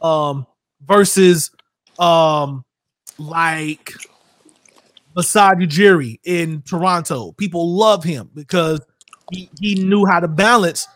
[0.00, 0.46] Um
[0.86, 1.50] versus
[1.98, 2.64] um
[3.18, 3.92] like
[5.14, 7.32] Masai Ujiri in Toronto.
[7.32, 8.80] People love him because
[9.32, 10.86] he, he knew how to balance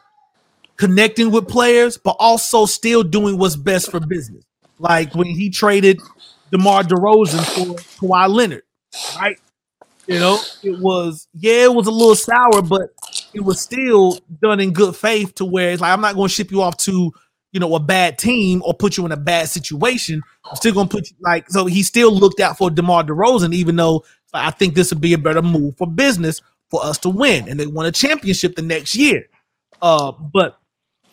[0.77, 4.45] connecting with players but also still doing what's best for business.
[4.79, 6.01] Like when he traded
[6.53, 8.63] DeMar DeRozan for Kawhi Leonard
[9.17, 9.39] right
[10.11, 12.91] you know, it was yeah, it was a little sour, but
[13.33, 16.35] it was still done in good faith to where it's like I'm not going to
[16.35, 17.13] ship you off to
[17.53, 20.21] you know a bad team or put you in a bad situation.
[20.45, 21.67] I'm still going to put you like so.
[21.67, 25.19] He still looked out for Demar Derozan, even though I think this would be a
[25.19, 28.97] better move for business for us to win, and they won a championship the next
[28.97, 29.27] year.
[29.81, 30.59] Uh, but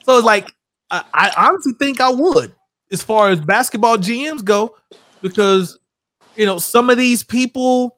[0.05, 0.51] so like
[0.89, 2.51] I, I honestly think I would
[2.91, 4.75] as far as basketball GMs go,
[5.21, 5.78] because
[6.38, 7.97] you know some of these people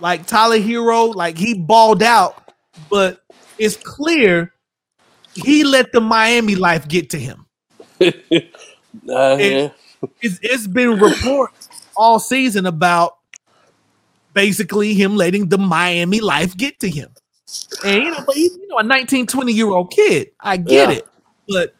[0.00, 2.52] like Tyler Herro, like he balled out,
[2.90, 3.22] but
[3.58, 4.52] it's clear
[5.34, 7.46] he let the Miami life get to him.
[9.08, 9.70] Uh, yeah.
[10.20, 13.16] It's, it's been reports all season about
[14.34, 17.10] basically him letting the Miami life get to him.
[17.84, 20.32] And you know, but he's you know a 19, 20 year old kid.
[20.40, 20.96] I get Yeah.
[20.96, 21.08] it.
[21.48, 21.74] But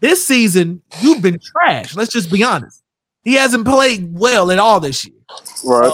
[0.00, 1.96] this season, you've been trash.
[1.96, 2.82] Let's just be honest.
[3.24, 5.16] He hasn't played well at all this year.
[5.64, 5.92] Right.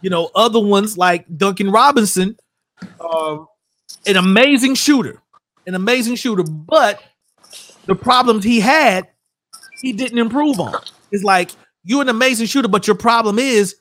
[0.00, 2.36] you know, other ones like Duncan Robinson,
[3.00, 3.48] um,
[4.06, 5.20] an amazing shooter,
[5.66, 7.02] an amazing shooter, but
[7.86, 9.08] the problems he had,
[9.80, 10.74] he didn't improve on.
[11.10, 11.50] It's like
[11.84, 13.76] you're an amazing shooter, but your problem is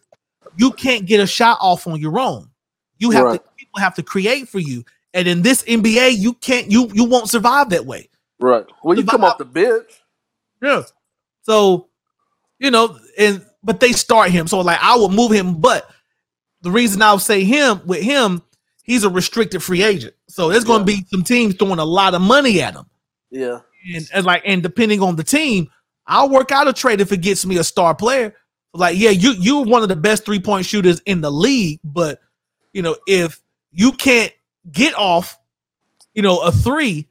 [0.57, 2.49] you can't get a shot off on your own.
[2.97, 3.43] You have Right.
[3.43, 4.83] to people have to create for you.
[5.13, 8.09] And in this NBA, you can't you you won't survive that way.
[8.39, 8.65] Right.
[8.83, 9.86] Well, you come off the bench.
[10.61, 10.83] Yeah.
[11.45, 11.89] So,
[12.57, 14.47] you know, and but they start him.
[14.47, 15.87] So like I would move him, but
[16.61, 18.41] the reason I'll say him with him,
[18.83, 20.15] he's a restricted free agent.
[20.27, 22.85] So there's going to be some teams throwing a lot of money at him.
[23.29, 23.59] Yeah.
[23.93, 25.69] And, and like and depending on the team,
[26.07, 28.33] I'll work out a trade if it gets me a star player.
[28.73, 32.19] Like, yeah, you you're one of the best three-point shooters in the league, but
[32.73, 33.39] you know, if
[33.71, 34.33] you can't
[34.71, 35.37] get off,
[36.15, 37.07] you know, a three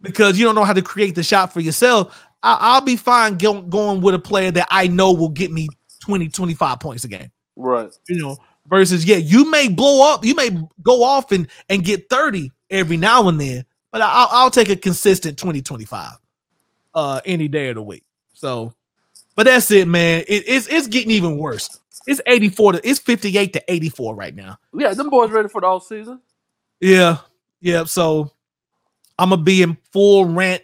[0.00, 3.62] because you don't know how to create the shot for yourself, I'll be fine go,
[3.62, 5.68] going with a player that I know will get me
[6.00, 7.30] 20, 25 points a game.
[7.56, 7.90] Right.
[8.08, 8.36] You know,
[8.66, 10.50] versus yeah, you may blow up, you may
[10.82, 14.76] go off and and get 30 every now and then, but I'll, I'll take a
[14.76, 16.12] consistent 20, 25
[16.94, 18.04] uh any day of the week.
[18.32, 18.72] So,
[19.34, 20.24] but that's it, man.
[20.28, 21.80] It, it's it's getting even worse.
[22.06, 24.58] It's 84 to it's 58 to 84 right now.
[24.72, 26.20] Yeah, them boys ready for the all season.
[26.80, 27.18] Yeah.
[27.60, 27.84] Yeah.
[27.84, 28.32] So
[29.18, 30.62] I'm gonna be in full rant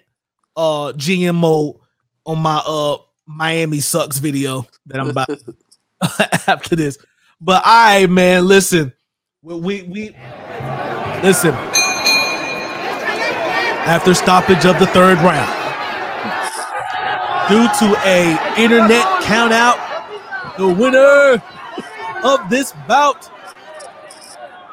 [0.57, 1.76] uh GM mode
[2.24, 2.96] on my uh
[3.26, 5.28] Miami sucks video that I'm about
[6.46, 6.98] after this.
[7.40, 8.92] But I man, listen.
[9.42, 10.16] We we, we
[11.22, 11.55] listen.
[13.86, 15.50] After stoppage of the third round.
[17.48, 19.76] Due to a internet count out,
[20.57, 21.42] the winner
[22.24, 23.28] of this bout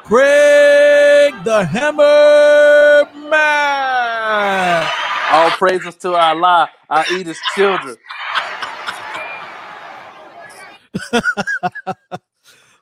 [0.04, 5.01] Craig the Hammer Man.
[5.32, 6.68] All praises to Allah.
[6.90, 7.96] I eat his children.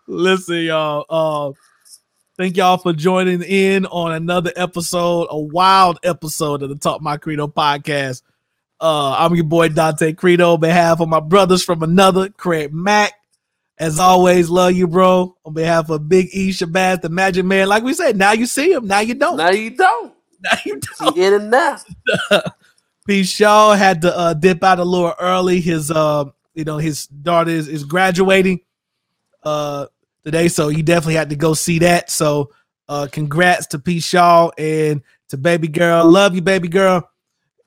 [0.09, 1.05] Listen, y'all.
[1.09, 1.53] Uh,
[2.37, 7.19] thank y'all for joining in on another episode, a wild episode of the Talk My
[7.19, 8.23] Credo podcast.
[8.81, 13.13] Uh, I'm your boy Dante Credo on behalf of my brothers from another, Craig Mack.
[13.79, 15.37] As always, love you, bro.
[15.45, 17.69] On behalf of Big E Shabazz, the Magic Man.
[17.69, 18.89] Like we said, now you see him.
[18.89, 19.37] Now you don't.
[19.37, 20.15] Now you don't.
[20.43, 21.17] Now you don't.
[21.17, 21.85] He in and out.
[23.07, 23.25] P.
[23.25, 25.61] Shaw had to uh, dip out a little early.
[25.61, 26.25] His, uh,
[26.55, 28.61] you know, his daughter is, is graduating
[29.43, 29.87] uh,
[30.25, 32.11] today, so he definitely had to go see that.
[32.11, 32.53] So,
[32.89, 34.01] uh, congrats to P.
[34.01, 36.09] Shaw and to baby girl.
[36.09, 37.09] Love you, baby girl.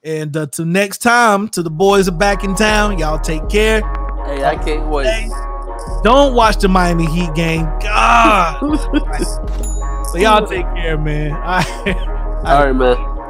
[0.04, 3.00] And uh, to next time, to the boys are back in town.
[3.00, 3.82] Y'all take care.
[4.26, 5.30] Hey, I can't wait.
[6.04, 7.66] Don't watch the Miami Heat game.
[7.82, 8.60] God.
[10.12, 11.32] so y'all take care, man.
[11.32, 12.20] All right.
[12.46, 13.23] All right, man.